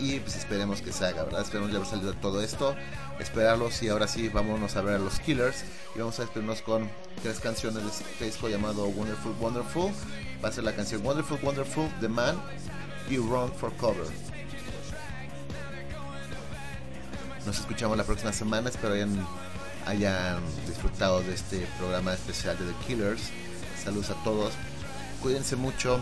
y 0.01 0.21
pues 0.21 0.37
esperemos 0.37 0.81
que 0.81 0.93
se 0.93 1.07
haga, 1.07 1.25
¿verdad? 1.25 1.43
Esperemos 1.43 1.71
ya 1.71 1.77
haber 1.79 1.89
salido 1.89 2.13
todo 2.15 2.41
esto, 2.43 2.77
esperarlos 3.19 3.83
y 3.83 3.89
ahora 3.89 4.07
sí 4.07 4.29
vámonos 4.29 4.77
a 4.77 4.83
ver 4.83 4.95
a 4.95 4.99
los 4.99 5.19
Killers 5.21 5.65
y 5.95 5.99
vamos 5.99 6.19
a 6.19 6.23
despedirnos 6.23 6.63
con 6.63 6.89
tres 7.23 7.41
canciones 7.41 7.83
de 7.83 7.89
este 7.91 8.25
disco 8.25 8.49
llamado 8.49 8.87
Wonderful 8.87 9.35
Wonderful. 9.41 9.93
Va 10.43 10.51
a 10.51 10.53
ser 10.53 10.65
la 10.65 10.73
canción 10.73 11.05
Wonderful 11.05 11.41
Wonderful, 11.43 11.89
The 12.01 12.09
Man 12.09 12.37
y 13.11 13.17
Run 13.17 13.53
for 13.53 13.75
Cover. 13.77 14.07
Nos 17.45 17.59
escuchamos 17.59 17.97
la 17.97 18.05
próxima 18.05 18.33
semana, 18.33 18.69
espero 18.69 18.95
hayan 19.87 20.41
disfrutado 20.67 21.23
de 21.23 21.35
este 21.35 21.67
programa 21.79 22.13
especial 22.13 22.59
de 22.59 22.67
The 22.67 22.87
Killers. 22.87 23.31
Saludos 23.83 24.11
a 24.11 24.23
todos, 24.23 24.53
cuídense 25.23 25.57
mucho, 25.57 25.99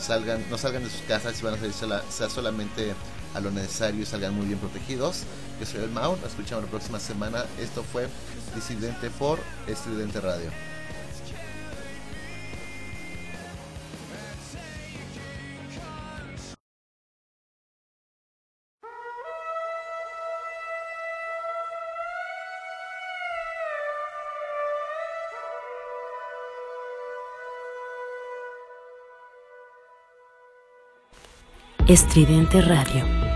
salgan, 0.00 0.44
no 0.50 0.58
salgan 0.58 0.84
de 0.84 0.90
sus 0.90 1.02
casas, 1.02 1.36
si 1.36 1.44
van 1.44 1.54
a 1.54 1.58
salir 1.58 1.74
sea 2.10 2.30
solamente 2.30 2.94
a 3.34 3.40
lo 3.40 3.50
necesario 3.50 4.02
y 4.02 4.06
salgan 4.06 4.34
muy 4.34 4.46
bien 4.46 4.58
protegidos. 4.58 5.24
Yo 5.60 5.66
soy 5.66 5.82
el 5.82 5.90
Mau, 5.90 6.16
nos 6.16 6.30
escuchamos 6.30 6.64
la 6.64 6.70
próxima 6.70 7.00
semana. 7.00 7.44
Esto 7.60 7.82
fue 7.82 8.08
Disidente 8.54 9.10
por 9.10 9.38
Estridente 9.66 10.20
Radio. 10.20 10.50
Estridente 31.88 32.60
Radio. 32.60 33.27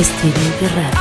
I 0.00 0.02
Radio. 0.02 0.99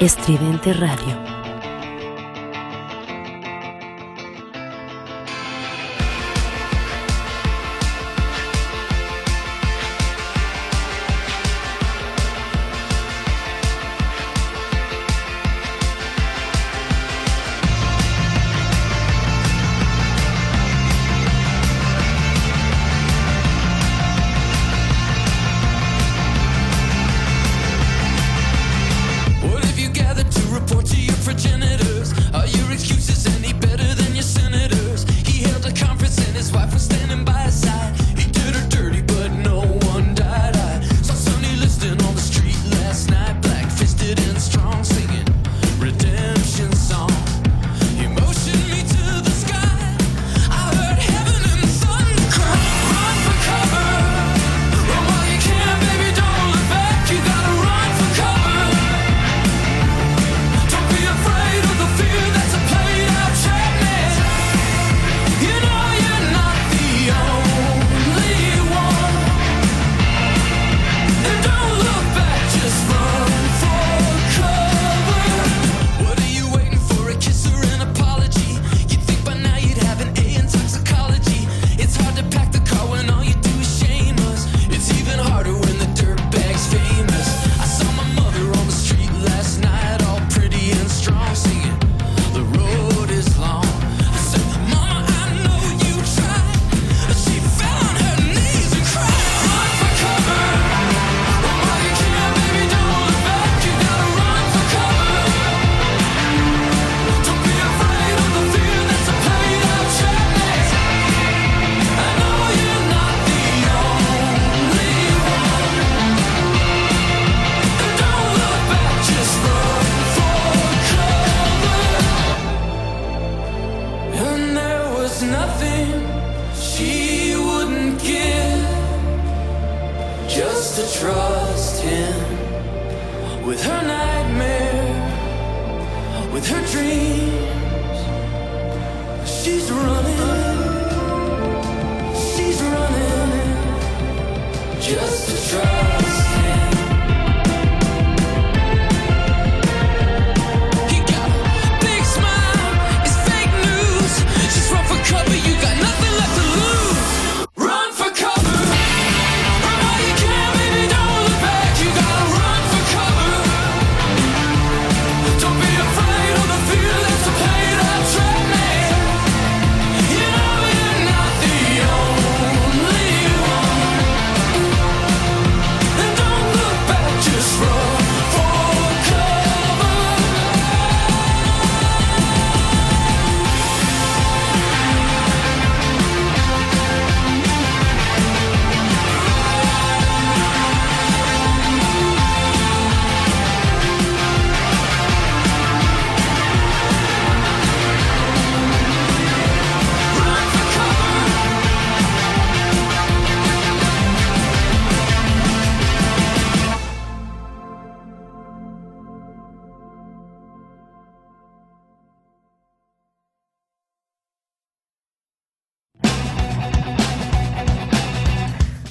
Estridente 0.00 0.72
Radio. 0.72 1.19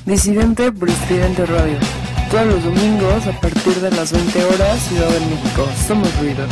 Disidente 0.09 0.71
por 0.71 0.89
Estridente 0.89 1.45
Radio. 1.45 1.77
Todos 2.31 2.47
los 2.47 2.63
domingos 2.63 3.27
a 3.27 3.39
partir 3.39 3.75
de 3.75 3.91
las 3.91 4.11
20 4.11 4.43
horas, 4.43 4.79
Ciudad 4.87 5.07
de 5.07 5.19
México. 5.19 5.69
Somos 5.87 6.11
ruido. 6.17 6.47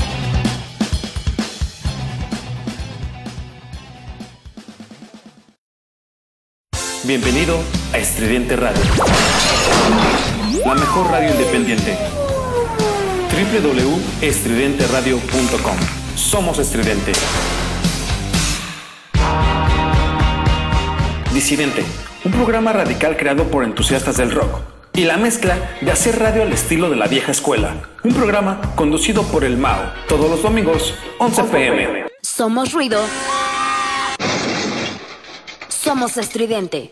Bienvenido 7.04 7.58
a 7.94 7.98
Estridente 7.98 8.56
Radio. 8.58 8.84
La 10.64 10.76
mejor 10.76 11.10
radio 11.10 11.32
independiente. 11.32 11.98
www.estridenteradio.com. 13.32 15.78
Somos 16.16 16.60
Estridente. 16.60 17.12
Disidente, 21.34 21.84
un 22.28 22.34
programa 22.34 22.74
radical 22.74 23.16
creado 23.16 23.46
por 23.46 23.64
entusiastas 23.64 24.18
del 24.18 24.32
rock. 24.32 24.60
Y 24.94 25.06
la 25.06 25.16
mezcla 25.16 25.78
de 25.80 25.92
hacer 25.92 26.20
radio 26.20 26.42
al 26.42 26.52
estilo 26.52 26.90
de 26.90 26.98
la 26.98 27.08
vieja 27.08 27.32
escuela. 27.32 27.90
Un 28.04 28.14
programa 28.14 28.60
conducido 28.76 29.24
por 29.24 29.46
el 29.46 29.56
Mao, 29.58 29.94
todos 30.10 30.30
los 30.30 30.44
domingos, 30.44 30.94
11 31.20 31.44
pm. 31.44 32.06
Somos 32.22 32.74
ruido. 32.74 33.00
Somos 35.70 36.18
estridente. 36.18 36.92